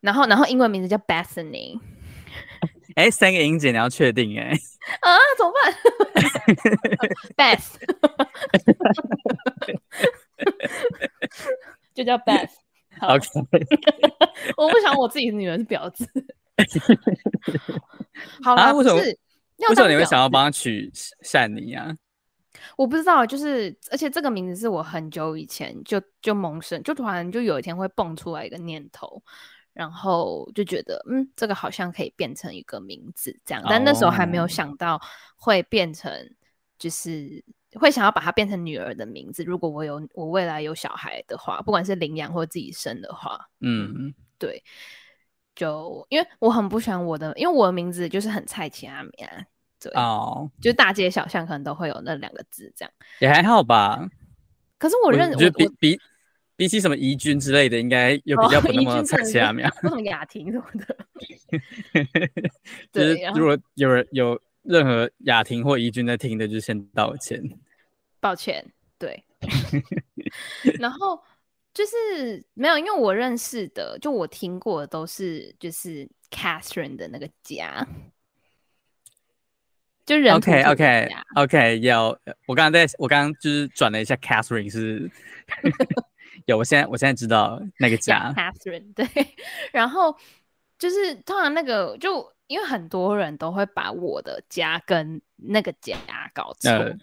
[0.00, 1.78] 然后然后英文名字叫 Bethany。
[2.94, 4.50] 哎，三个音节你要确定哎？
[5.00, 5.74] 啊，怎么办？
[7.56, 7.74] Beth，
[11.94, 12.50] 就叫 Beth。
[13.00, 13.26] OK，
[14.56, 16.08] 我不想我自己的女儿是婊子。
[18.42, 19.00] 好啦，为什么？
[19.68, 20.90] 为什么你会想要帮她取
[21.22, 21.94] 善霓啊？
[22.76, 29.20] 我不知道，就是而且这个名字是我很久以前就就萌生，就突然就有一天会蹦出来一个念头。
[29.74, 35.00] 然后就觉得，嗯，这个好像可以变成一个名字这样，但那时候还没有想到
[35.36, 36.10] 会变成，
[36.78, 39.42] 就是会想要把它变成女儿的名字。
[39.42, 44.62] 如果我有我未来有小孩的话，不管是领养或自己生的话，嗯，对，
[45.56, 49.44] 就因为我很不喜欢我的，因为我的名字就是很菜奇阿米啊，
[49.80, 54.08] 对，哦，就大街小巷可能都会有那两个字这样，也还好吧。
[54.78, 56.00] 可是我认识，我觉得比比。
[56.56, 60.96] 比起什么怡君之类的，应该又比较不那么菜奇亚苗，什么雅婷什么的。
[62.92, 67.42] 就是如果有人有任何雅婷或怡君在听的，就先道歉。
[68.20, 68.64] 抱歉，
[68.98, 69.24] 对。
[70.78, 71.20] 然后
[71.72, 77.86] 就是没有，因为我认识的，就我听过的都是就是 Catherine 的那个家，
[80.06, 85.10] 就人 OK OK OK 有，我刚刚在我刚刚就是转了一下 Catherine 是。
[86.46, 89.06] 有，我现在我现在知道那个家，Catherine 对，
[89.72, 90.14] 然后
[90.78, 95.96] 就是通常那个就因为很多人都会把我的家跟那个家
[96.34, 96.94] 搞错，呃、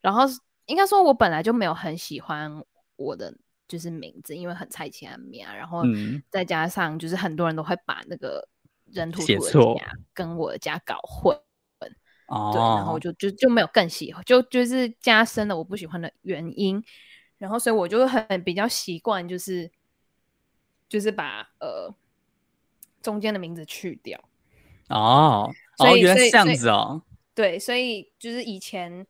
[0.00, 0.22] 然后
[0.66, 2.50] 应该说我本来就没有很喜欢
[2.96, 3.34] 我的
[3.68, 5.18] 就是名字，因为很菜奇啊，
[5.54, 5.82] 然后
[6.30, 8.48] 再加上就是很多人都会把那个
[8.90, 11.36] 人土土的家跟我的家搞混，
[12.28, 16.82] 哦，对，然后就就就没有更喜欢，就就是加深了我不喜欢的原因。
[17.42, 19.68] 然后，所以我就很比较习惯，就是
[20.88, 21.92] 就是把呃
[23.02, 24.16] 中间的名字去掉。
[24.88, 27.02] 哦，哦，原来是这样子哦。
[27.34, 29.04] 对，所以就是以前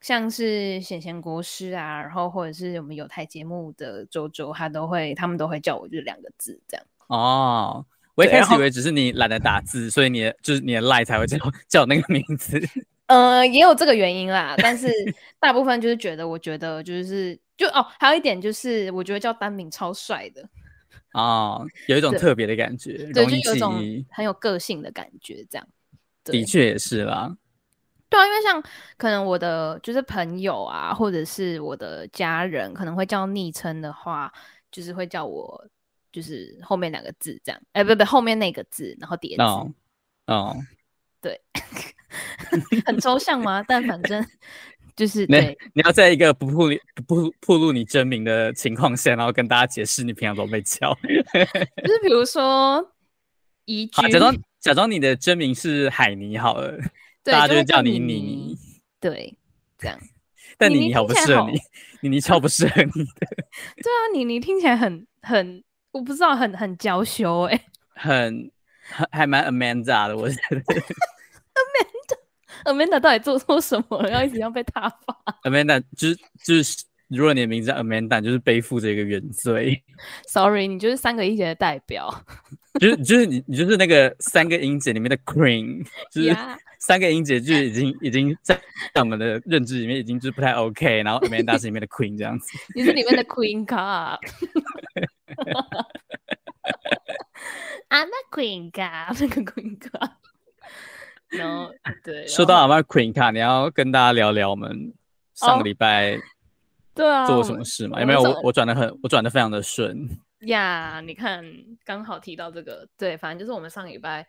[0.00, 6.86] 像是贤贤国师啊，然后或者是我们有台节目的周周，他都会他们都会叫我就是两个字这样。
[7.08, 12.62] 哦，我一开始以为只是你懒得打字，所以你的就是你的赖才会叫 叫那个名字。
[13.06, 14.88] 呃，也有这个原因啦，但是
[15.40, 17.36] 大部分就是觉得，我觉得就是。
[17.62, 20.42] 就哦，还有一点就是，我觉得叫单名超帅的
[21.12, 23.74] 哦，有一种特别的感觉，对，就有一种
[24.10, 25.68] 很有个性的感觉，这样。
[26.24, 27.36] 的确也是啦。
[28.08, 28.60] 对啊，因为像
[28.96, 34.32] 可能我的就是朋友啊，或者是我的家人，可能会叫昵称的话，
[34.72, 35.64] 就是会叫我
[36.10, 39.42] 就是后面两个字这样，哎，不不，后面那个字，然后叠字。
[39.42, 39.72] 哦，
[40.26, 40.56] 哦
[41.20, 41.40] 对，
[42.84, 43.62] 很抽象吗？
[43.68, 44.26] 但反正。
[44.94, 45.36] 就是你
[45.74, 46.76] 你要在一个不暴露
[47.06, 52.92] 不暴露你真名的情况下，然后跟大家解释你平常都被叫， 就是比如说
[53.64, 56.78] 一句，假装假装你的真名是海尼好了，
[57.24, 58.58] 对大家就叫你妮妮，
[59.00, 59.36] 对，
[59.78, 59.98] 这样。
[60.58, 61.58] 但妮妮好不适合你，
[62.02, 63.26] 妮妮超不适合你的。
[63.82, 68.50] 对啊，妮妮听起来很很，我不知道，很很娇羞哎，很
[68.86, 70.60] 很还蛮 Amanda 的，我觉得。
[70.60, 72.18] Amanda
[73.00, 74.10] 到底做错什么了？
[74.10, 79.82] 要一直要被挞伐？Amanda 就是就是如果你的名字叫 Amanda，就是背负着一个原罪。
[80.26, 82.24] Sorry，你就是三个音节的代表。
[82.80, 86.34] 就是就是你你就是那个三个音节里面的 Queen，就是
[86.78, 88.58] 三个音节就已经已经在
[88.94, 92.48] 在我们的认知里面已经就是不太 OK，然后 Amanda 是里面的 Queen 这样子。
[92.74, 94.18] 你是里面的 Queen Cup。
[97.90, 100.12] I'm a Queen Cup，那个 Queen Cup。
[101.32, 101.72] 然后
[102.04, 104.92] 对，说到 I'm a Queen Cup，你要跟大家聊聊我们
[105.34, 106.20] 上个礼拜。
[106.94, 107.98] 对啊，做什么事嘛？
[108.00, 110.06] 有没有我我转的很，我转的非常的顺
[110.40, 111.00] 呀。
[111.00, 111.42] Yeah, 你看，
[111.84, 114.26] 刚好提到这个，对，反正就是我们上礼拜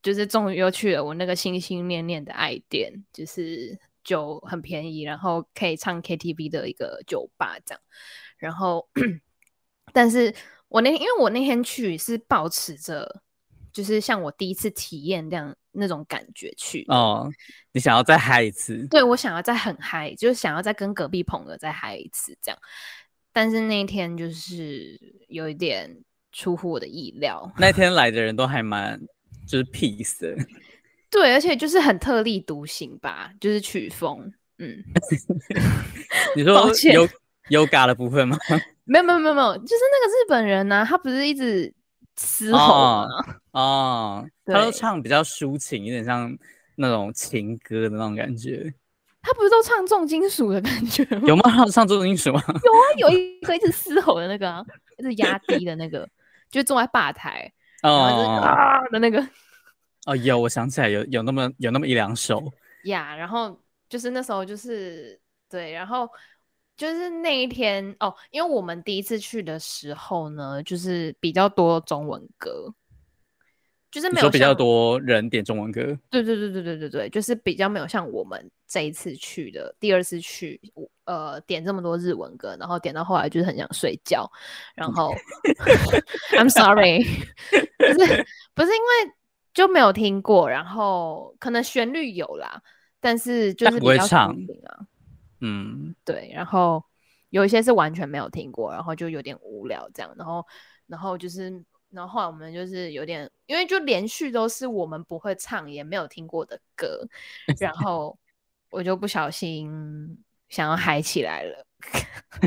[0.00, 7.80] 就是终于又去了我那个心心念念的爱店，就是酒很便宜，然后可以唱 KTV 的一个酒吧这样。
[8.36, 8.88] 然后，
[9.92, 10.32] 但是
[10.68, 13.22] 我那天因为我那天去是保持着。
[13.72, 17.30] 就是像我第一次体验这样那种感觉去哦，
[17.72, 18.86] 你想要再嗨一次？
[18.90, 22.58] 对，我想要再很嗨，就是想要再跟隔壁朋友再嗨一次这样。
[23.32, 25.90] 但是那一天就是有一点
[26.30, 27.50] 出乎我的意料。
[27.58, 29.00] 那天来的人都还蛮
[29.46, 30.36] 就是 peace 的，
[31.10, 34.30] 对，而且就是很特立独行吧，就是曲风。
[34.58, 34.84] 嗯，
[36.36, 37.08] 你说有
[37.48, 38.36] 有 Yoga 的部分吗？
[38.84, 41.72] 没有没有没有没有，就是那个日本人呢、啊，他不是一直。
[42.16, 43.08] 嘶吼啊！
[43.52, 43.60] 哦，
[44.24, 46.36] 哦他都唱比较抒情，有点像
[46.76, 48.72] 那种情歌的那种感觉。
[49.22, 51.22] 他不是都唱重金属的感觉吗？
[51.26, 51.42] 有吗？
[51.50, 52.42] 他唱重金属吗？
[52.48, 54.64] 有啊，有一个一直嘶吼的那个、啊，
[54.98, 56.08] 一直压低的那个，
[56.50, 59.26] 就坐在吧台哦啊的那个。
[60.06, 62.42] 哦，有，我想起来有有那么有那么一两首
[62.84, 63.14] 呀。
[63.14, 66.08] Yeah, 然后就是那时候就是对，然后。
[66.76, 72.72] 就是那一天哦，因为我们第一次去的时候呢，就是比较多中文歌，
[73.90, 75.80] 就是没有比较多人点中文歌。
[76.10, 80.60] 对对对对对对对，就是比较没有像我们这一次去的第二次去，
[81.04, 84.28] 呃，点这么多日文歌，然后点到后来就是很想睡觉，
[84.74, 85.14] 然后
[86.32, 87.04] I'm sorry，
[87.78, 89.12] 不是不是因为
[89.52, 92.62] 就没有听过，然后可能旋律有啦，
[92.98, 94.30] 但是就是比较唱
[94.66, 94.86] 啊。
[95.42, 96.82] 嗯，对，然后
[97.30, 100.46] 有一些是完全没有听过，然后就有点无聊这样，然后，
[100.86, 101.50] 然后就是，
[101.90, 107.06] 然后后来我们就是有点，因为就连续都是我们不会唱也没有听过的歌，
[107.58, 108.16] 然后
[108.70, 110.16] 我就不小心
[110.48, 111.66] 想要嗨起来了，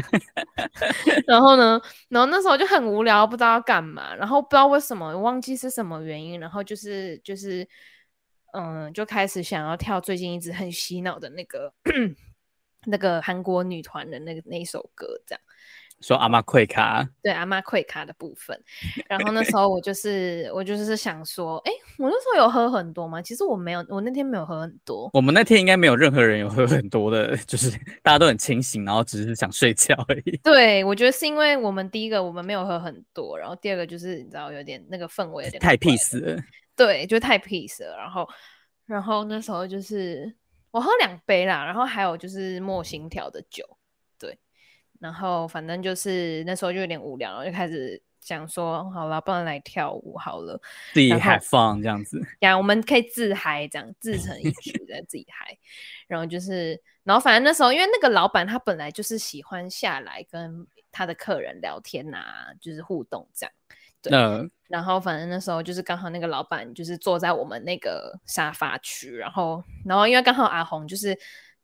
[1.28, 7.68] 然后呢，然后那时候就很无聊，不知道要干嘛，然后不知道为什么，忘记是什么原因，然后就是就是，
[8.54, 11.74] 嗯，就开始想要跳最近一直很洗脑的那个。
[12.86, 15.41] 那个韩国女团的那个那一首歌，这样
[16.02, 18.62] 说阿妈溃卡，对阿妈溃卡的部分。
[19.08, 23.21] 然后那时候我就是我就是想说，哎，我那时候有喝很多吗？
[23.21, 25.10] 其实我没有，我那天没有喝很多。
[25.13, 27.71] 我们那天应该没有任何人有喝很多的，就是
[28.04, 30.38] 大家都很清醒，然后只是想睡觉而已。
[30.43, 36.43] 对，我觉得是因为我们第一个我们没有喝很多，然后第二个就是你知道有点那个氛围有点太 peace 了，
[36.76, 37.95] 对，就太 peace 了。
[37.98, 38.28] 然后
[38.86, 40.36] 然后那时候就是。
[40.76, 43.64] 我喝两杯啦，然后还有就是莫心调的酒，
[44.20, 44.38] 对，
[45.00, 50.60] 然后反正就是那时候就有点无聊，然后就开始想说，好了，不然来跳舞好了，
[50.94, 55.58] 自己嗨放这样子，呀，我们可以自嗨这样，自成一曲 在自己嗨，
[56.08, 63.54] 然后就是，然后反正那时候因为那个老板他本来就是喜欢下来跟他的客人聊天啊，就是互动这样。
[64.12, 71.18] 嗯，然后反正那时候就是刚好那个老板就是坐在我们那个沙发区，然后然后因为刚好阿红就是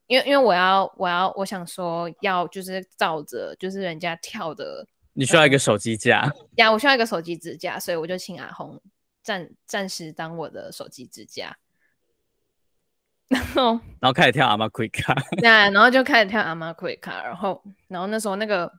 [0.07, 8.81] 因为因为我要我要我想说要就是照着就是人家跳的，你需要一个手机架呀， 我需要一个手机支架，所以我就请阿红
[9.23, 11.57] 暂暂时当我的手机支架，
[13.27, 18.71] 然后然后开始跳阿妈奎卡，对，然后就开始跳阿妈奎卡，然后然后那时候那个。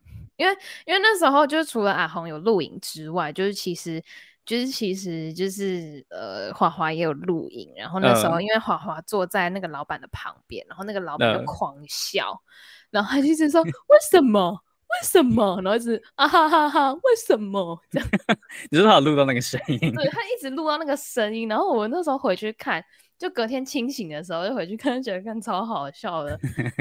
[0.42, 0.52] 因为
[0.86, 4.02] 因为那时候就是除了阿红有录影之外，就是其实
[4.44, 12.42] 就是其实就是呃华华也有录影，然后那时候因为华华坐在那个老板的旁边，然后那个老板就狂笑，
[12.90, 13.70] 然后他就一直说为
[14.10, 18.08] 什么为什么，然后一直啊哈哈哈为什么这样？
[18.68, 19.78] 你说他有录到那个声音？
[19.78, 22.84] 对，他一直录到那个声音，然后我那时候回去看，
[23.16, 26.36] 就隔天清醒的时候就回去看，觉得看超好笑的，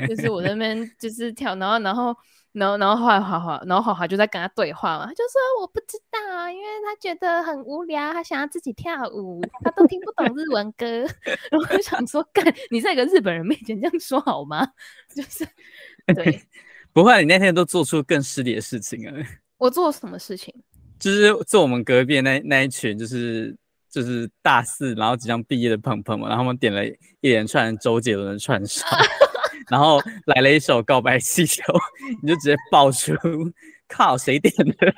[0.08, 2.16] 就是我那边就是跳，然后然后。
[2.54, 10.86] 然后，然后后来华华，然后华华就在跟他对话嘛，他就说我不知道，因为他觉得很无聊，他想要自己跳舞，他都听不懂日文歌。
[11.50, 14.68] 然后我想说，干，你在一个日本人面前这样说好吗？
[15.16, 15.48] 就是，
[16.14, 16.42] 对，
[16.92, 19.14] 不会，你那天都做出更失礼的事情啊。
[19.58, 20.54] 我做什么事情？
[21.00, 23.56] 就是做我们隔壁那那一群，就是
[23.90, 28.86] 就是大四，然后即将毕业的朋朋们，然后他们点了一连串周杰伦的串烧。
[29.72, 31.64] 然后来了一首《告白气球》，
[32.22, 33.14] 你就直接爆出，
[33.88, 34.94] 靠，谁点的？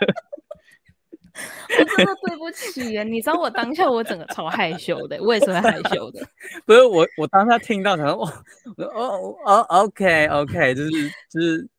[1.70, 6.26] 我真的对不起耶，你知道我当下我整个超害羞的，我也是会害羞的。
[6.66, 8.34] 不是我，我当下听到，想说哇，
[8.78, 10.90] 哦哦，OK OK，就是
[11.30, 11.70] 就是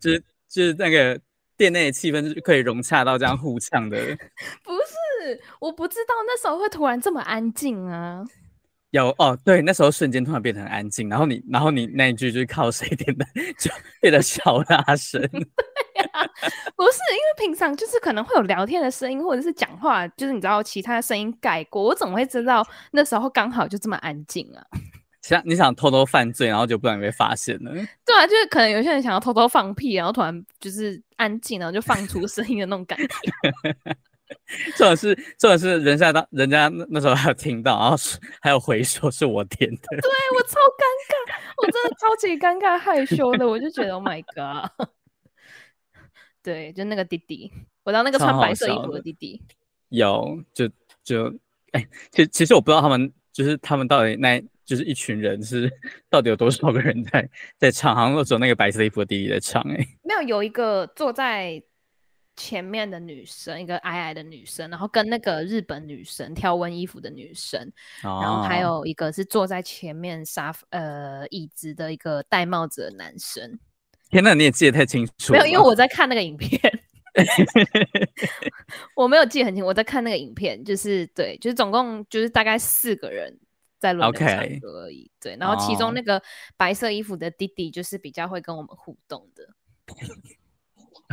[0.00, 1.20] 就是就是那个
[1.58, 3.98] 店内的气氛是可以融洽到这样互呛的。
[4.64, 8.24] 不是，我不知道那时候会突然这么安静啊。
[8.90, 13.24] 有哦，对，那时候瞬间突然变成安静，然后你，然后你那一句就是靠谁点的，
[13.58, 13.70] 就
[14.00, 15.20] 变得小大声。
[15.30, 16.26] 对呀、啊，
[16.76, 24.64] 不是因为平常就是可能会有聊天的声音，或者是讲话，就是你知道其他的声音盖过，我怎么会知道那时候刚好就这么安静啊？
[25.22, 27.70] 想你想偷偷犯罪，然后就不然被发现了。
[28.04, 33.06] 对啊，就是可能有些人想要偷偷放屁，然后突然就是安静，然后就放出声音的那种感觉。
[34.76, 37.96] 重点是，重点是人家当人家那时候还有听到，然后
[38.40, 39.88] 还有回说是我点的。
[39.88, 44.88] 对，我超尴尬，我真的超级尴尬害羞的，我就觉得 Oh my God。
[46.42, 47.52] 对，就那个弟弟，
[47.84, 49.42] 我当那个穿白色衣服的弟弟。
[49.88, 50.68] 有，就
[51.02, 51.32] 就
[51.72, 55.70] 哎，其、欸、其实我不知道他们就是他们到底那就是一群人是
[56.08, 57.28] 到底有多少个人在
[57.58, 59.88] 在唱，好像只有那个白色衣服的弟弟在唱哎、欸。
[60.02, 61.62] 没有，有一个坐在。
[62.40, 67.60] 前面的女生，一个矮矮的女生，然后跟那个日本女生条纹衣服的女生，
[68.02, 73.58] 哦，然后还有一个是坐在前面沙呃椅子的一个戴帽子的男生。
[74.08, 75.34] 天哪，你也记得太清楚？
[75.34, 76.58] 没有，因为我在看那个影片，
[78.96, 79.62] 我没有记很清。
[79.62, 83.38] 我在看那个影片，就是对，就是总共就是大概四个人
[83.78, 85.10] 在轮流唱歌而已。
[85.20, 86.22] 对，然后其中那个
[86.56, 89.46] 白色衣服的弟弟就是比较会跟我们互动的。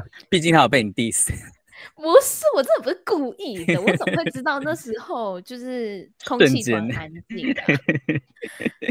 [0.29, 1.27] 毕竟他有被你 diss，
[1.95, 7.63] 不是，我真的不是故意的，我怎么会知道那时候就是空气很安静、的？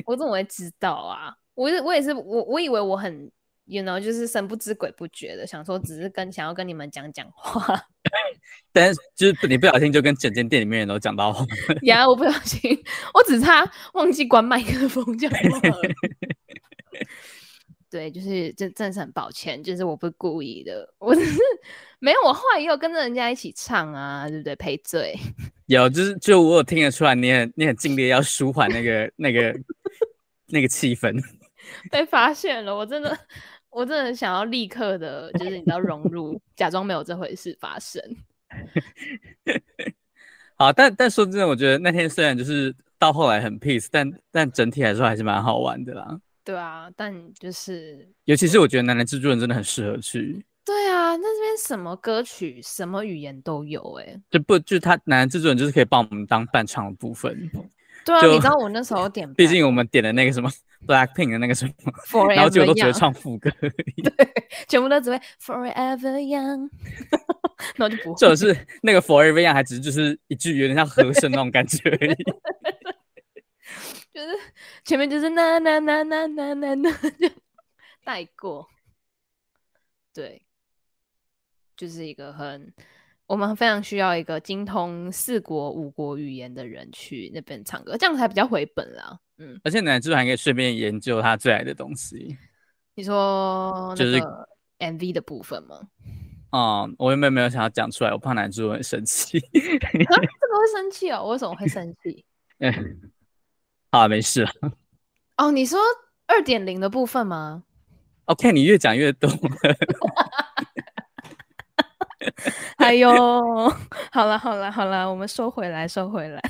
[0.07, 1.35] 我怎么会知道啊？
[1.55, 3.31] 我我也是，我我以为我很
[3.65, 7.83] ，you know，就是神不知鬼不觉的，想说只是跟想要跟你们讲讲话，
[8.73, 11.45] 但是就是你不小心就跟整间店里面人都讲到话，
[11.83, 12.61] 呀、yeah，我不小心，
[13.15, 15.81] 我只差忘记关麦克风就好了。
[17.91, 21.41] 对，就是真真的是很抱歉，就是我不是故意的，我只是
[21.99, 24.55] 没有，我后来也有跟着人家一起唱啊，对不对？
[24.57, 25.15] 赔罪
[25.67, 29.55] 有，就是就我有听得出来，你很你很尽力要舒缓那个那个
[30.47, 31.17] 那个气氛，
[31.91, 33.17] 被发现了，我真的
[33.71, 38.03] 我真的想要立刻的，就是你知道融入，假装没有这回事发生。
[40.57, 46.19] 好，但但说真的，我觉得那天虽然就是到后来很 peace，但但整体来说还是蛮好玩的啦。
[46.47, 50.47] 对啊，但就是，尤其是我觉得男男制作人真的很适合去。
[50.65, 57.51] 对啊，那边什么歌曲、什么语言都有哎、欸，就不就他男男制作人就是可以帮我们当伴唱的部分。
[58.05, 60.49] 对啊，你知道我那时候点， 毕竟我们点的那个什么
[60.87, 61.73] Blackpink 的那个什么
[62.09, 63.73] ，Forever 然后结果都只会唱副歌，对，
[64.69, 66.69] 全部都只会 Forever Young，
[67.75, 72.17] 然后就不会，就是那个 Forever Young 还只是就是一句有点像和声那种感觉而已。
[74.17, 74.29] 就是
[74.83, 77.29] 前面就是那那那那那那那就
[78.03, 78.67] 带过，
[80.15, 80.41] 对，
[81.77, 82.73] 就是一个很
[83.27, 89.21] 我们非常需要一个精通四国五国语言的人去那边唱歌，这样才比较回本啦。
[89.37, 92.39] 嗯，而且男主还可以顺便研究他最爱的东西。
[92.95, 94.19] 你说就是
[94.79, 95.79] MV 的部分吗？
[96.53, 99.39] 嗯，我原本没有想要讲出来，我怕男主很生气。
[99.53, 101.23] 这个会生气哦？
[101.23, 102.25] 我为什么会生气？
[102.61, 102.73] 嗯。
[103.97, 104.51] 啊，没事了。
[105.37, 105.79] 哦，你说
[106.27, 107.65] 二点零的部分吗
[108.27, 109.31] ？OK，你越讲越多。
[112.77, 113.09] 哎呦，
[114.11, 116.41] 好了好了好了，我们收回来收回来，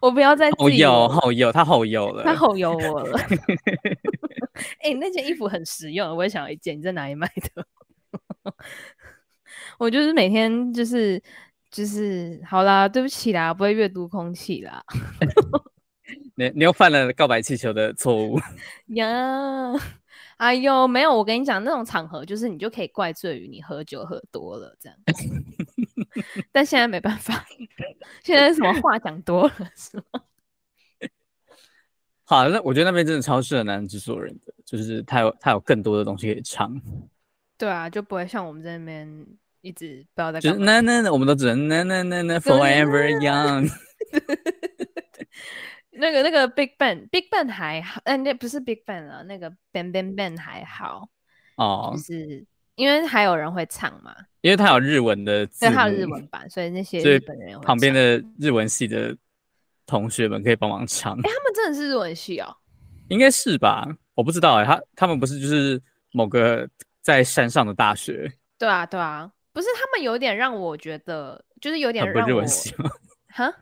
[0.00, 3.18] 我不要再自己好油好油，他好油了，他好油我了。
[4.80, 6.78] 哎、欸，那件衣服很实用，我也想要一件。
[6.78, 7.66] 你在哪里买的？
[9.78, 11.20] 我就是每天就是
[11.70, 14.84] 就是好啦，对不起啦，不会阅读空气啦。
[16.36, 18.38] 你你又犯了告白气球的错误
[18.94, 19.72] 呀！
[20.36, 24.98] 哎呦，没有，我跟你讲，那种场合就是你就可以怪罪于你喝酒喝多了这样。
[26.50, 27.44] 但现在没办法，
[28.24, 30.22] 现在什么话讲多了是吗？
[32.24, 36.80] 好，那我觉得那边真的超适合男人制作人的，就是他有他有更多的东西可以唱。
[37.56, 39.26] 对啊，就不会像我们在那边
[39.60, 40.58] 一直不知道在干嘛。
[40.58, 43.70] 就是那那那，我们都只能那那那那 forever young。
[45.96, 51.08] 那个那个 Big Bang，Big Bang 还好，哎，那不是 Big Bang 了，那个 Bang Bang Bang 还好
[51.56, 59.16] 哦，就是因为还有人会唱嘛，因为他有日文的，对，他有日文版，所以那些日本人旁边的日文系的
[59.86, 61.12] 同学们可以帮忙唱。
[61.12, 62.56] 哎，他们真的是日文系哦？
[63.08, 63.86] 应该是吧？
[64.14, 65.80] 我不知道哎、欸，他他们不是就是
[66.12, 66.68] 某个
[67.00, 68.32] 在山上的大学？
[68.58, 72.90] 对啊，对啊，不是他们有点让我觉得，就是有点让我很不日文系吗？
[73.28, 73.52] 哈，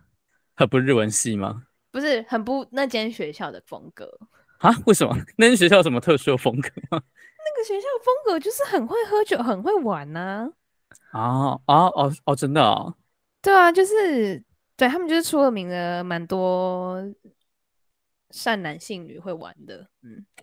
[0.55, 1.65] 很不日文系吗？
[1.93, 4.11] 不是很不那间学校的风格
[4.59, 4.75] 啊？
[4.87, 7.01] 为什么 那间学校有什么特殊的风格吗？
[7.45, 10.51] 那个学校的风格就是很会喝酒，很会玩呐、
[11.11, 11.21] 啊。
[11.21, 12.97] 哦哦哦哦，真的哦。
[13.43, 14.43] 对啊，就是
[14.77, 16.99] 对他们就是出了名的蛮多
[18.31, 20.25] 善男信女会玩的，嗯。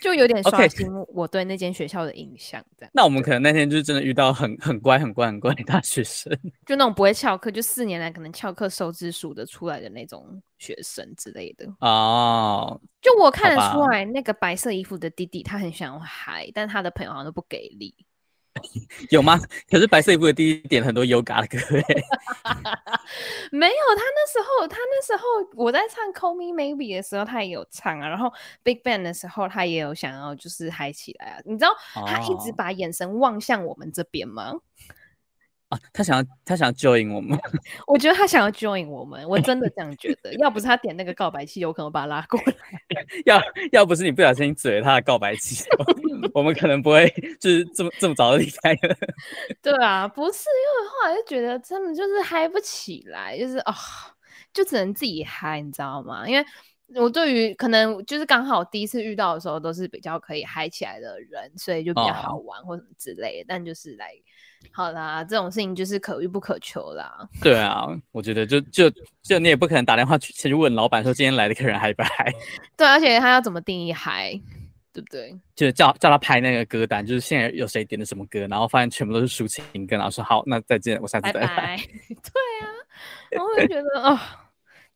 [0.00, 2.88] 就有点刷新我对那间学校的印象，这样。
[2.88, 2.92] Okay.
[2.94, 6.32] 那我们可能那天就是真的遇到很很乖、很乖、很乖的大学生，
[6.66, 11.66] 就那种不会翘课，就四年来可能翘课手指数的出来的那种学生之类的。
[11.80, 17.94] 哦，就我看得出来，那个白色衣服的弟弟他很想嗨，但他的朋友好像都不给力。
[19.10, 19.38] 有吗？
[19.70, 22.04] 可是白色衣服的第一点很多 Yoga 的歌诶。
[23.52, 25.22] 没有，他那时候，他那时候
[25.56, 28.08] 我在唱 Call Me Maybe 的时候，他也有唱啊。
[28.08, 28.32] 然后
[28.62, 31.38] Big Bang 的时候，他也有想要就是嗨起来啊。
[31.44, 31.70] 你知道
[32.06, 34.54] 他一直把眼神望向我们这边吗？
[35.70, 37.38] 啊，他想要他想要 join 我们，
[37.86, 40.34] 我觉得他想要 join 我们，我真的这样觉得。
[40.34, 42.54] 要不是他点那个告白气，有可能把他拉过来。
[43.24, 43.40] 要
[43.70, 45.64] 要不是你不小心嘴了他的告白气，
[46.34, 47.08] 我们可能不会
[47.38, 48.96] 就是这么这么早就离开了。
[49.62, 53.76] 对啊，不是，因为后来就觉得真的就是嗨不起来，就是啊、哦，
[54.52, 56.28] 就只能自己嗨，你知道吗？
[56.28, 56.44] 因为
[56.96, 63.42] 我对于可能就是刚好第一次遇到的时候，都是比较可以嗨起来的人，所以就比较好玩或什么之类的。
[63.42, 64.10] 哦、但就是来。
[64.72, 67.28] 好啦，这种事情就是可遇不可求啦。
[67.42, 68.90] 对啊，我觉得就就
[69.22, 72.32] 就你也不可能打电话去去问老板说今天来的客人嗨不嗨？
[72.76, 74.40] 对，而且他要怎么定义嗨，
[74.92, 75.36] 对不对？
[75.56, 81.46] 就是叫叫他拍那个歌单，就是现在有谁点的什么歌，然后发现全部都是抒情歌，然后说好，那再见，我下次再来。
[81.46, 82.66] 拜 拜对啊，
[83.30, 84.18] 然后我就觉得哦，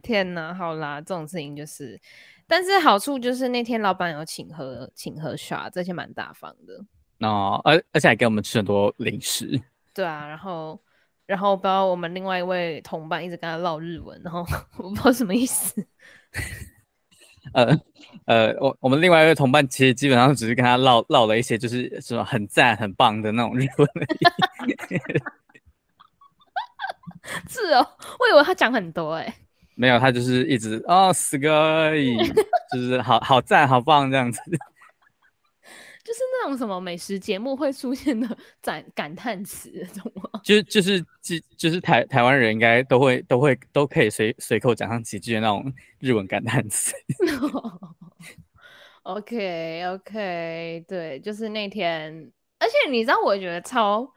[0.02, 2.00] 天哪，好啦，这种事情就是，
[2.46, 6.84] 但是好处就是那天老板有请喝请喝茶，这些蛮大方的。
[7.23, 9.61] 哦，而而且还给我们吃很多零食。
[9.93, 10.80] 对啊，然后
[11.25, 14.45] 然后不知道我们另外一位同伴一直跟他唠日文，然后
[14.77, 15.86] 我不知道什么意思。
[17.53, 17.75] 呃
[18.25, 24.99] 呃，我我们另外一位同伴其实基本上只是跟他唠唠了一些，就是什么很赞很棒的那种日文而已。
[27.47, 27.88] 是哦，
[28.19, 29.34] 我以为他讲很多哎、欸。
[29.75, 31.49] 没有，他就是一直哦，すご
[31.93, 32.34] い，
[32.73, 34.41] 就是好好赞好棒这样子。
[36.14, 39.68] 就是那种什么美食节目会出现的 赞感叹词，
[40.00, 40.30] 懂吗？
[40.44, 46.94] 就就是就就是台台湾人应该都会都会都可以随随口讲上几句那种 日文感叹词。
[49.02, 54.08] OK OK，对，就是那天，而且你知道，我觉得超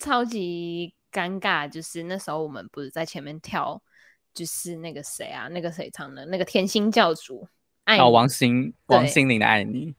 [0.00, 3.80] 超级尴尬，就是那时候我们不是在前面跳，
[4.34, 7.46] 就是那个谁啊，那个谁唱的，那个甜心教主，
[7.84, 9.94] 爱哦，王心王心凌的爱你。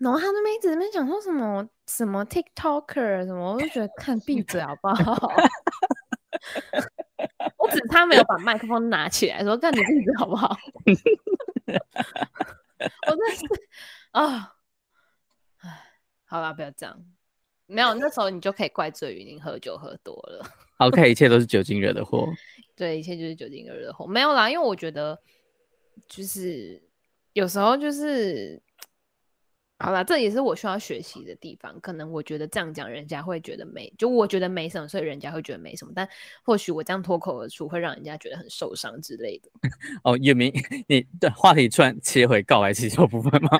[0.00, 5.30] 然后他那边一直在那边讲说什么什么 TikToker 什么，我就觉得看闭嘴好不好？
[7.58, 10.56] 我只他没有把麦克风拿起来说看你闭嘴好不好？
[11.68, 13.44] 我真的是
[14.12, 14.54] 啊，
[15.58, 15.82] 唉，
[16.24, 17.04] 好啦，不要这样。
[17.66, 20.46] 没有，那时候你就可以怪罪于你喝酒喝多了。
[20.78, 22.26] OK，一切都是酒精惹的祸。
[22.74, 24.06] 对，一切就是酒精惹的祸。
[24.06, 25.20] 没有啦，因为我觉得
[26.08, 26.82] 就是
[27.34, 28.62] 有时候就是。
[29.82, 31.80] 好了，这也是我需要学习的地方。
[31.80, 35.92] 可能我觉得这样讲，人家会觉得没，就我觉得没什么，所以人家会觉得没什么。
[35.94, 36.06] 但
[36.44, 39.50] 或许我这样脱口而出，会让人家觉得很受伤之类的。
[40.04, 40.52] 哦，月明，
[40.86, 43.50] 你的话题突然切回告白气球部分吗？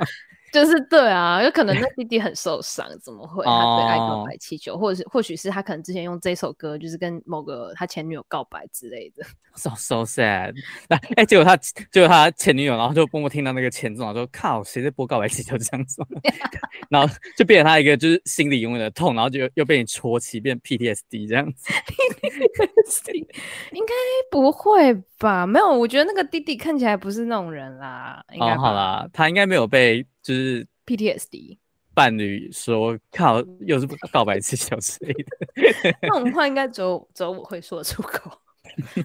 [0.53, 3.45] 就是对啊，有可能那弟弟很受伤，怎么会？
[3.45, 9.25] 他最爱告白气球，或者是或许是他可能之前用这首歌，就是跟某个他前女友告白之类的。
[9.55, 10.55] So so sad。
[10.89, 16.03] 哎、欸，结果他结果他前女友，然后就默默听到那个前奏，说靠，谁在播告白气球这样子？
[16.89, 21.73] 然后就变成他一个就是心里永远的痛，然后就又被你戳起，变 PTSD 这样子。
[21.73, 23.15] PTSD
[23.73, 23.93] 应该
[24.31, 25.47] 不会吧？
[25.47, 28.25] 没有，我觉得那个弟弟看起来不是那种人啦。
[28.39, 30.07] 哦，好啦，他应该没有被。
[30.23, 31.59] 就是 PTSD
[31.95, 38.31] 伴侣说靠，又是告白气球之类的， 那种话应该只有只有我会说出口。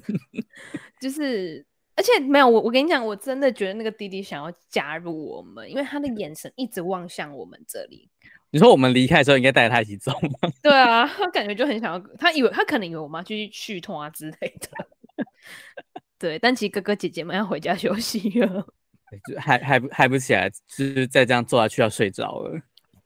[1.02, 8.08] 就是，而且没有我，我跟你讲，我真的觉得那个弟弟想要加入我们，因为他的眼神一直望向我们这里。
[8.52, 10.50] 你说我们离开的时候应该带着他一起走吗？
[10.62, 15.26] 对啊，他感觉就很想要，他以为他可能以为我们要去续摊啊之类的。
[16.20, 18.66] 对，但其实哥哥姐姐们要回家休息了。
[19.28, 22.60] 就嗨嗨不嗨不起来，就是再这样坐下去要睡着了。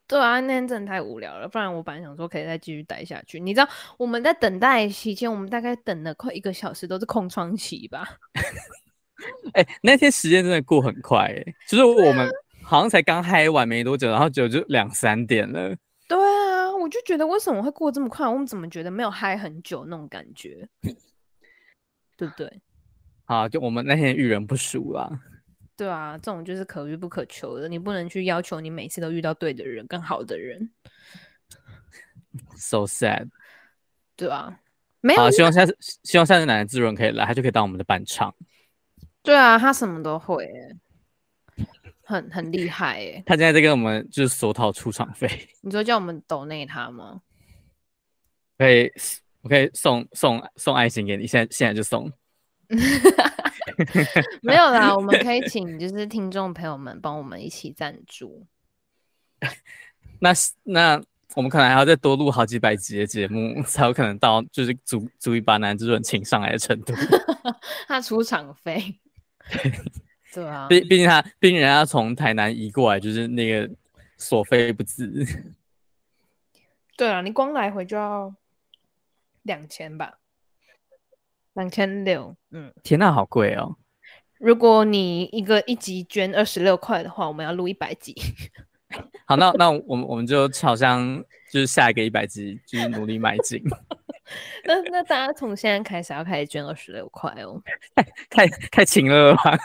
[0.08, 3.40] 对啊，那天真的太无聊了，不然我本来想说可以再继续待下去。
[3.40, 8.08] 你知道我们在等待期间，我们大概等了快一个小时，都是空窗期吧？
[9.54, 12.28] 哎、欸，那天时间真的过很快、欸，哎，就是我们
[12.64, 15.76] 好像才刚嗨完没多久，然后就就两三点了。
[16.08, 18.28] 对啊，我就觉得为什么会过这么快？
[18.28, 20.68] 我们怎么觉得没有嗨很久那种感觉？
[22.18, 22.62] 对不对？
[23.26, 25.08] 好，就我们那天遇人不淑啦。
[25.80, 30.70] 对啊，这种就是可遇不可求的，你不能去要求你每次都遇到对的人、更好的人。
[32.58, 33.30] So sad。
[34.18, 34.60] 对啊，
[35.00, 35.22] 没有。
[35.22, 38.36] 好，希望下次希望下次奶奶自润可以来，他就可以当我们的伴唱。
[39.24, 40.46] 对啊，他什么都会，
[42.04, 43.24] 很很厉害哎。
[43.26, 45.48] 他现在在跟我们就是索讨出场费。
[45.62, 47.22] 你说叫我们抖内他吗？
[48.58, 48.92] 可以，
[49.40, 52.12] 我可以送送送爱心给你，现在现在就送。
[54.42, 58.46] 没有啦，我们可以请就是听众朋友们帮我们一起赞助。
[60.20, 60.32] 那
[60.64, 61.02] 那
[61.36, 66.94] 我们可能还要再多录好几百集的节目，才有可能到就是足足以把男之润请上来的程度。
[67.88, 69.00] 他出场费，
[70.34, 73.70] 对啊，毕毕竟他毕竟人家从台南移过来，就是那个
[74.18, 75.26] 所费不赀。
[76.98, 78.36] 对啊，你光来回就要
[79.44, 80.20] 两千吧。
[81.60, 83.76] 两千六，嗯，天呐，好贵哦！
[84.40, 88.16] 如果你一个一集捐二十六块的话，我们要录一百集。
[89.28, 93.62] 好，那那我们我们就好像就是下一个一百集，就是努力迈进。
[94.64, 97.62] 那那大家从现在开始要开始捐二十六块哦，
[98.30, 99.58] 太太太勤了吧？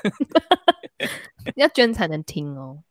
[1.54, 2.82] 要捐才能听哦。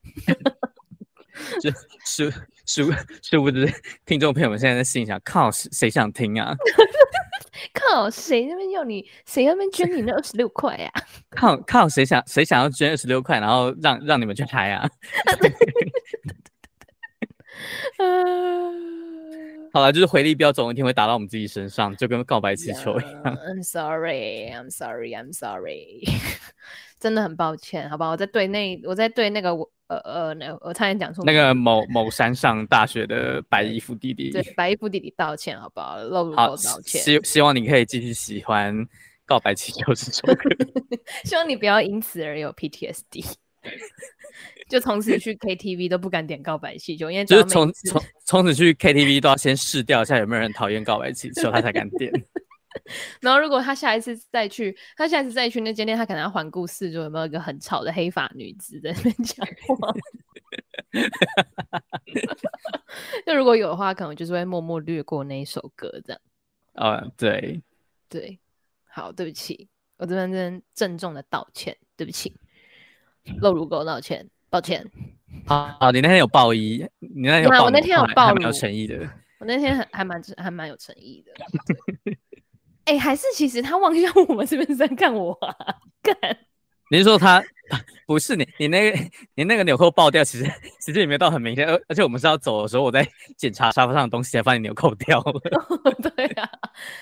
[1.59, 1.69] 就
[2.05, 2.31] 殊
[2.65, 3.67] 殊殊不知，
[4.05, 6.55] 听众朋友们现在在心想：靠，谁想听啊？
[7.73, 9.07] 靠，谁那边要你？
[9.25, 10.91] 谁那边捐你那二十六块呀？
[11.31, 14.89] 靠靠，谁想谁想要捐二十六块，然后让让你们去嗨啊？
[19.73, 23.23] 好了，就是回力镖总有一天会打到我们自己身上，就跟告白气球一样。
[23.23, 26.03] Yeah, I'm sorry, I'm sorry, I'm sorry，
[26.99, 28.09] 真的很抱歉，好吧？
[28.09, 31.25] 我在对那我在对那个我呃呃，那我差点讲错。
[31.25, 35.97] 那个某某山上大学的白衣服弟弟，对，对白衣服弟弟道歉，好不好？
[36.03, 37.01] 露露道歉。
[37.01, 38.87] 希希望你可以继续喜欢
[39.25, 40.49] 告白气球这首歌，
[41.25, 43.25] 希望你不要因此而有 PTSD。
[44.69, 52.11] 就从此去 KTV 都不敢点告白气球，因为就是从从从此去 KTV 都要先试掉一下有没有人讨厌告白气球，他才敢点。
[53.21, 59.93] 然后如果他下一次再去，他下一次再去那间店，他可能要环顾四周，有没有一个很吵的黑发女子在那边讲话。
[63.25, 66.21] 就如果有的话，可能就是会默默略过那一首歌这样。
[66.73, 67.61] 啊，对
[68.09, 68.39] 对，
[68.89, 72.35] 好，对不起，我这边真郑重的道歉，对不起。
[73.41, 74.85] 露乳沟道歉，抱歉。
[75.45, 78.97] 好，好，你那天有报一，你那天有报，啊，我那天有报，有诚意的。
[79.39, 81.33] 我那天还还蛮还蛮有诚意的。
[82.85, 85.55] 哎、欸，还是其实他望向我们这边在看我啊？
[86.01, 86.15] 干？
[86.91, 87.43] 你是说他
[88.05, 88.47] 不是你？
[88.59, 88.99] 你那个
[89.35, 90.45] 你那个纽扣爆掉，其实
[90.79, 91.67] 其实也没有到很明显。
[91.67, 93.07] 而而且我们是要走的时候，我在
[93.37, 95.33] 检查沙发上的东西，才发现纽扣掉了。
[96.01, 96.49] 对啊，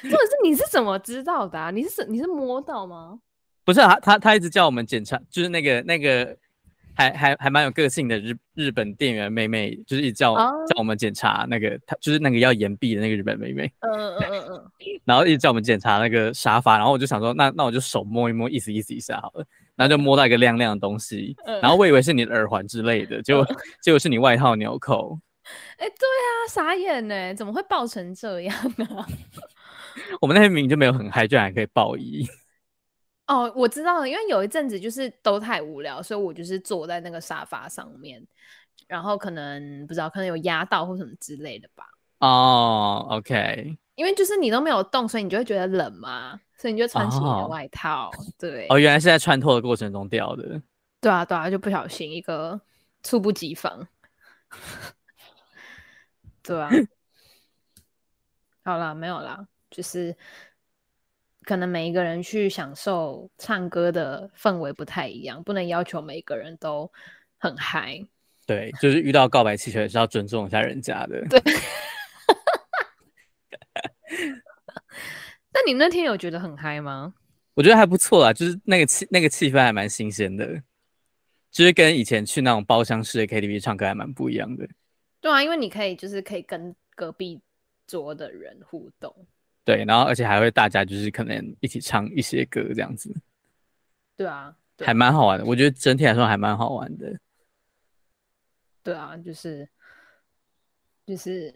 [0.03, 1.71] 或者是你是怎么知道的啊？
[1.71, 3.19] 你是你是摸到吗？
[3.63, 6.35] 不是啊，他他一直叫我们检查，就是那个那个
[6.95, 10.67] 还还还蛮有个性的日日本店员妹妹，就是一直叫、oh.
[10.67, 13.71] 叫我们检查那个，他就是那个要岩壁的那个日本妹妹。
[13.79, 14.71] 嗯嗯嗯嗯。
[15.05, 19.45] 然后一直叫我们检查那个沙发，然后我就想说，那那我就手摸一摸，意思意思一下好了。
[19.75, 21.61] 然后就摸到一个亮亮的东西，uh.
[21.61, 23.57] 然后我以为是你的耳环之类的，结果、uh.
[23.81, 25.17] 结果是你外套纽扣。
[25.77, 29.07] 哎、欸，对啊，傻眼呢，怎么会爆成这样呢、啊？
[30.21, 32.27] 我们那天明明就没有很嗨，居然还可以爆衣。
[33.31, 38.21] 哦，我知道了，因为有一阵子就是都太无聊，所以我就是坐在那个沙发上面，
[38.87, 41.85] 然后可能不知道，可能有压到或什么之类的吧。
[42.17, 48.09] 哦，OK，因为就是你都没有动，所以你就会觉得冷嘛，所以你就穿起你的外套。
[48.09, 50.61] 哦、对，哦，原来是在穿脱的过程中掉的。
[50.99, 52.59] 对啊，对啊，就不小心一个
[53.01, 53.87] 猝不及防。
[56.43, 56.69] 对啊，
[58.65, 60.17] 好啦，没有啦，就是。
[61.51, 66.89] 可能每一个人去享受唱歌的氛围不太一样，不能要求每一个人都
[67.37, 68.01] 很嗨。
[68.45, 71.21] 对，就是遇到告白气球也是要尊重一下人家的。
[71.27, 71.41] 对。
[75.51, 77.13] 那你那天有觉得很嗨吗？
[77.53, 80.63] 我觉得还不错啊，就是那个气那个气氛还蛮新鲜的，
[81.51, 84.65] 就是跟以前去那种包厢式的 KTV 唱歌还蛮不一样的。
[85.19, 87.41] 对啊，因为你可以就是可以跟隔壁
[87.85, 89.13] 桌的人互动。
[89.63, 93.13] 对，然后而且还会大家就是可能一起唱一些歌这样子，
[94.17, 95.45] 对啊，对还蛮好玩的。
[95.45, 97.19] 我觉得整体来说还蛮好玩的。
[98.83, 99.69] 对啊，就是
[101.05, 101.53] 就是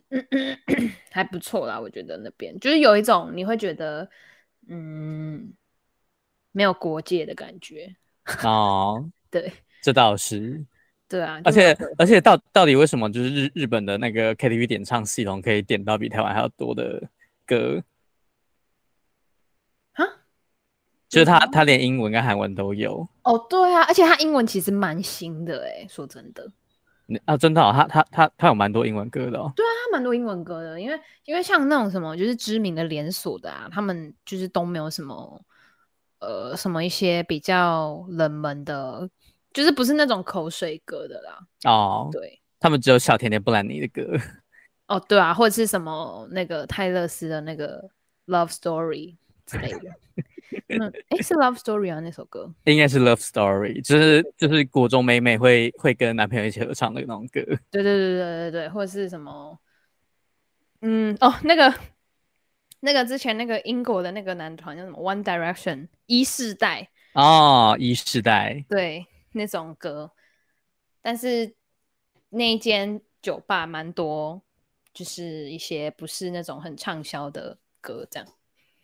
[1.10, 4.08] 还不错啦，我觉得那边就是有一种你会觉得，
[4.68, 5.54] 嗯，
[6.52, 7.96] 没有国界的感觉。
[8.44, 9.52] 哦， 对，
[9.82, 10.64] 这倒是。
[11.08, 17.08] 对啊，而且而且到到底为什么就是日日本的那个 KTV 点唱系统可以点到比台湾还要多的
[17.46, 17.84] 歌？
[19.94, 20.04] 啊？
[21.08, 23.08] 就是他他连英文跟韩文都有。
[23.24, 26.52] 哦，对啊，而且他英文其实蛮新的哎，说真的。
[27.26, 29.52] 啊，真的，哦，他他他他有蛮多英文歌的哦。
[29.56, 35.42] 对啊，他蛮多英文歌的，因为因为像那种什么就是知名的连锁的啊，他们就是都没有什么
[36.20, 39.10] 呃什么一些比较冷门的。
[39.54, 41.40] 就是不是那种口水歌的啦。
[41.64, 44.06] 哦，对，他们只有小甜甜布兰妮的歌。
[44.86, 47.90] 哦，对啊，或者是什么那个泰勒斯的那个
[48.28, 49.80] Love Story 之类的。
[50.68, 57.42] 嗯，哎，是 Love Story 啊，那首歌应该是 Love Story，就是就是国中美美会会跟男朋友一起合唱的那种歌。
[57.72, 59.60] 对对对对对对，或者是什么，
[60.82, 61.74] 嗯，哦，那个
[62.80, 66.90] 那个之前那个英国的那个男团叫什么 One Direction 一世代。
[67.14, 68.64] 哦，一世代。
[68.70, 69.06] 对。
[69.38, 70.14] 那种歌，
[71.02, 71.58] 但是
[72.30, 74.42] 那间酒吧蛮多，
[74.94, 78.30] 就是一些不是那种很畅销的歌，这样。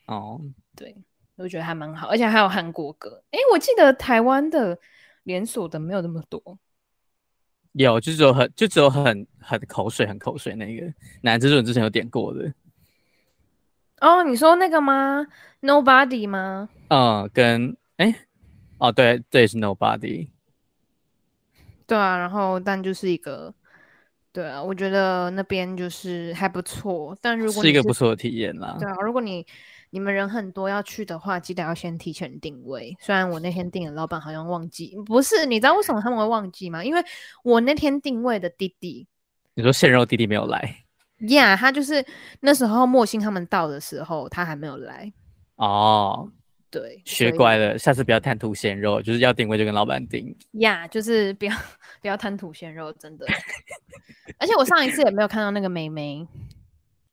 [0.07, 0.41] 哦，
[0.75, 0.93] 对，
[1.37, 3.23] 我觉得还蛮好，而且还有韩国歌。
[3.31, 4.77] 哎，我记得台湾的
[5.23, 6.59] 连锁的没有那么多，
[7.73, 12.53] 有，就只有很，就只有很很口水，很口水那个，男之准之前有点过的。
[14.01, 15.25] 哦，你说那个吗
[15.61, 16.69] ？Nobody 吗？
[16.89, 18.13] 嗯，跟哎，
[18.79, 20.29] 哦，对，这也是 Nobody。
[21.85, 23.53] 对啊，然后但就是一个，
[24.31, 27.15] 对啊，我觉得那边就是还不错。
[27.21, 28.75] 但如果是，是一个不错的体验啦。
[28.79, 29.45] 对啊，如果你
[29.91, 32.97] 你们人很多要去的话，记得要先提前定位。
[32.99, 35.45] 虽然我那天订的，老板好像忘记，不是？
[35.45, 36.83] 你知道为什么他们会忘记吗？
[36.83, 37.03] 因为
[37.43, 39.07] 我那天定位的弟弟，
[39.53, 40.59] 你说鲜肉弟弟没有来？
[41.27, 42.03] 呀，yeah, 他就是
[42.39, 45.13] 那时候莫欣他们到的时候，他还没有来。
[45.57, 46.31] 哦。
[46.71, 50.33] 对，学乖了，下次不要贪图鲜肉，就是要定位就跟老板定。
[50.53, 51.53] 呀，yeah, 就是不要
[52.01, 53.25] 不要贪图鲜肉，真的。
[54.39, 56.25] 而且我上一次也没有看到那个妹妹。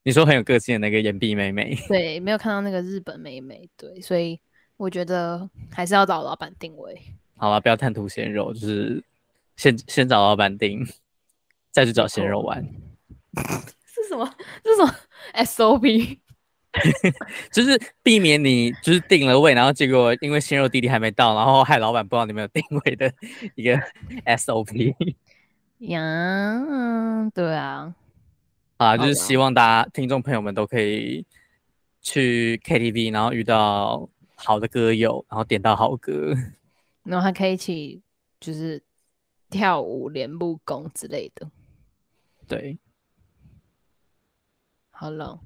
[0.09, 1.77] 你说很有个性的那个岩壁妹妹。
[1.87, 3.69] 对，没有看到那个日本妹妹。
[3.77, 4.41] 对，所以
[4.79, 6.99] 我觉得还是要找老板定位。
[7.37, 9.05] 好了，不要贪图鲜肉，就是
[9.57, 10.83] 先先找老板定，
[11.71, 12.67] 再去找鲜肉玩。
[13.85, 14.25] 是什么？
[14.65, 14.95] 是什么
[15.45, 16.19] ？SOP。
[17.53, 23.13] 就是避免你就是定了位，然后结果因为鲜肉弟弟还没到，然后害老板不知道你没有定位的
[23.57, 23.79] 一个
[24.25, 24.95] SOP。
[25.81, 27.95] 呀，对啊，
[28.79, 31.27] 啊，就是希望大家听众朋友们都可以
[32.01, 36.33] 去 KTV，然后遇到好的歌友，然后点到好歌，
[37.03, 38.01] 然后还可以一起
[38.39, 38.83] 就是
[39.51, 41.51] 跳舞、练武功之类的。
[42.47, 42.79] 对，
[44.91, 45.41] 好了。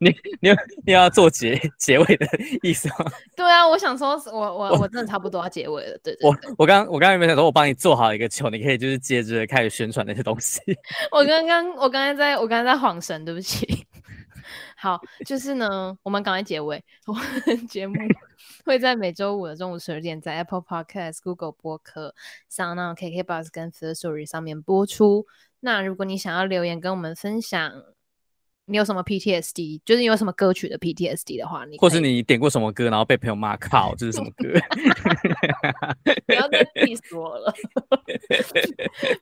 [0.00, 0.50] 你你
[0.84, 2.26] 你要做结结尾的
[2.62, 3.10] 意思吗？
[3.36, 5.98] 对啊，我想说我，我我我真的差不多要结尾了。
[6.02, 10.60] 对，对，对，我我刚我刚刚有没有想说，我帮你做好一个球，你可以就是接着开始宣传那些东西。
[11.10, 13.86] 我刚刚我刚才在我刚才在晃神，对不起。
[14.76, 16.84] 好，就是呢，我们赶快结尾。
[17.06, 17.94] 我们节目
[18.64, 22.14] 会在每周五的中午十二点，在 Apple Podcast、Google 播客、
[22.52, 25.26] SoundOn、KKBox 跟 Firstory 上面播出。
[25.60, 27.72] 那如果你想要留言跟我们分享，
[28.66, 29.80] 你有什么 PTSD？
[29.84, 34.48] 就是你有什么歌曲的 PTSD 的话，你或是你点过什么歌，然后被朋友骂靠，这是什么歌？
[36.26, 37.54] 不要再 diss 我了，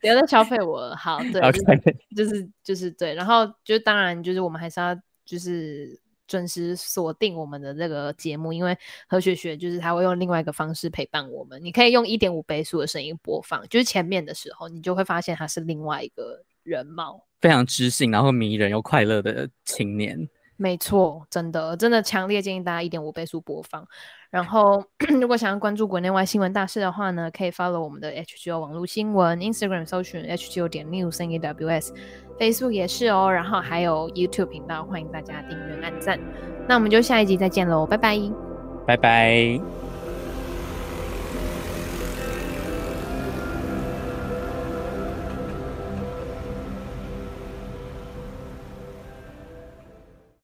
[0.00, 0.96] 不要再消费我了。
[0.96, 1.96] 好，对，Okay.
[2.16, 8.74] 就是就是就是对，然后就当然就是我们还是要就是准时锁定我们的这个节目，因为
[9.06, 11.62] 何雪雪就是他会用另外一个方式陪伴我们。
[11.62, 17.26] 你可以用一点五倍速的声音播放，就是前面的时候，你就会发现他是另外一个人貌。
[17.44, 20.26] 非常知性，然后迷人又快乐的青年。
[20.56, 23.86] 没错，真的真的强烈建议大家一点五倍速播放。
[24.30, 24.82] 然后，
[25.20, 33.30] 如果想要关注国内外新闻大事的话呢，可以 follow 我们的 HGO 网络新闻，Instagram 搜寻 HGO 点 News N e W S，Facebook 也是哦。
[33.30, 36.18] 然后还有 YouTube 频道，欢迎大家订阅、按赞。
[36.66, 38.18] 那我们就下一集再见喽，拜拜，
[38.86, 39.93] 拜拜。